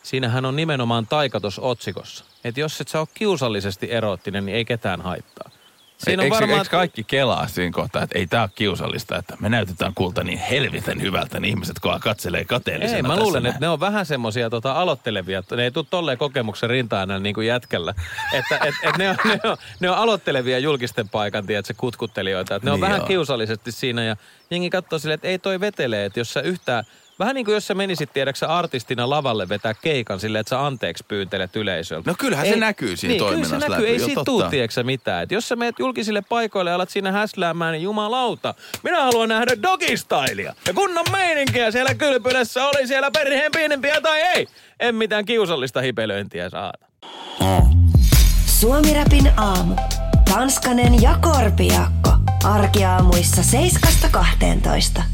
Siinähän 0.04 0.44
on 0.44 0.56
nimenomaan 0.56 1.06
taikatos 1.06 1.58
otsikossa. 1.58 2.24
Että 2.44 2.60
jos 2.60 2.80
et 2.80 2.88
sä 2.88 3.00
ole 3.00 3.08
kiusallisesti 3.14 3.90
erottinen, 3.90 4.46
niin 4.46 4.56
ei 4.56 4.64
ketään 4.64 5.00
haittaa. 5.00 5.50
Siinä 5.98 6.20
on 6.20 6.24
eikö, 6.24 6.34
varmaan... 6.34 6.58
eikö 6.58 6.70
kaikki 6.70 7.04
kelaa 7.04 7.48
siinä 7.48 7.72
kohtaa, 7.72 8.02
että 8.02 8.18
ei 8.18 8.26
tää 8.26 8.42
ole 8.42 8.50
kiusallista, 8.54 9.16
että 9.16 9.36
me 9.40 9.48
näytetään 9.48 9.92
kulta 9.94 10.24
niin 10.24 10.38
helveten 10.38 11.00
hyvältä, 11.00 11.40
niin 11.40 11.48
ihmiset 11.48 11.78
kun 11.80 12.00
katselee 12.00 12.44
kateellisena 12.44 12.96
Ei, 12.96 13.02
mä 13.02 13.16
luulen, 13.16 13.42
näin. 13.42 13.54
että 13.54 13.66
ne 13.66 13.68
on 13.68 13.80
vähän 13.80 14.06
semmosia 14.06 14.50
tota, 14.50 14.72
aloittelevia. 14.72 15.38
että 15.38 15.56
Ne 15.56 15.64
ei 15.64 15.70
tule 15.70 15.86
tolleen 15.90 16.18
kokemuksen 16.18 16.70
rinta 16.70 17.06
niin 17.20 17.34
kuin 17.34 17.46
jätkällä. 17.46 17.94
että 18.38 18.58
et, 18.64 18.74
et 18.82 18.96
ne, 18.98 19.10
on, 19.10 19.16
ne, 19.24 19.40
on, 19.44 19.56
ne 19.80 19.90
on 19.90 19.96
aloittelevia 19.96 20.58
julkisten 20.58 21.08
paikan, 21.08 21.46
tiedätkö, 21.46 21.74
kutkuttelijoita. 21.76 22.54
Että 22.54 22.66
ne 22.66 22.72
on 22.72 22.76
Niin 22.76 22.80
vähän 22.80 22.98
joo. 23.00 23.06
kiusallisesti 23.06 23.72
siinä 23.72 24.04
ja 24.04 24.16
jengi 24.50 24.70
katsoo 24.70 24.98
silleen, 24.98 25.14
että 25.14 25.28
ei 25.28 25.38
toi 25.38 25.60
vetele, 25.60 26.04
että 26.04 26.20
jos 26.20 26.32
sä 26.32 26.40
yhtään... 26.40 26.84
Vähän 27.18 27.34
niin 27.34 27.44
kuin 27.44 27.54
jos 27.54 27.66
sä 27.66 27.74
menisit, 27.74 28.12
tiedäksä, 28.12 28.46
artistina 28.46 29.10
lavalle 29.10 29.48
vetää 29.48 29.74
keikan 29.74 30.20
silleen, 30.20 30.40
että 30.40 30.50
sä 30.50 30.66
anteeksi 30.66 31.04
pyyntelet 31.08 31.56
yleisöltä. 31.56 32.10
No 32.10 32.14
kyllähän 32.18 32.46
se 32.46 32.56
näkyy 32.56 32.96
siinä 32.96 33.12
niin, 33.12 33.18
toiminnassa 33.18 33.56
Kyllä 33.56 33.66
se 33.66 33.70
näkyy, 33.70 33.86
läpi, 33.86 33.92
ei 33.92 33.98
siitä 33.98 34.14
totta. 34.14 34.24
tuu, 34.24 34.42
tiedäksä, 34.42 34.82
mitään. 34.82 35.22
Et 35.22 35.32
jos 35.32 35.48
sä 35.48 35.56
meet 35.56 35.78
julkisille 35.78 36.22
paikoille 36.28 36.70
ja 36.70 36.74
alat 36.74 36.90
siinä 36.90 37.12
häsläämään, 37.12 37.72
niin 37.72 37.82
jumalauta, 37.82 38.54
minä 38.82 39.02
haluan 39.02 39.28
nähdä 39.28 39.62
dogistailia. 39.62 40.54
Ja 40.66 40.74
kunnon 40.74 41.04
meininkiä 41.12 41.70
siellä 41.70 41.94
kylpylässä 41.94 42.66
oli 42.66 42.86
siellä 42.86 43.10
perheen 43.10 43.52
pienempiä 43.52 44.00
tai 44.00 44.20
ei. 44.20 44.46
En 44.80 44.94
mitään 44.94 45.24
kiusallista 45.24 45.80
hipelöintiä 45.80 46.50
saada. 46.50 46.86
Suomirapin 48.46 49.32
aamu. 49.36 49.76
Tanskanen 50.30 51.02
ja 51.02 51.18
Korpiakko. 51.20 52.10
Arkiaamuissa 52.44 53.42
7.12. 54.96 55.13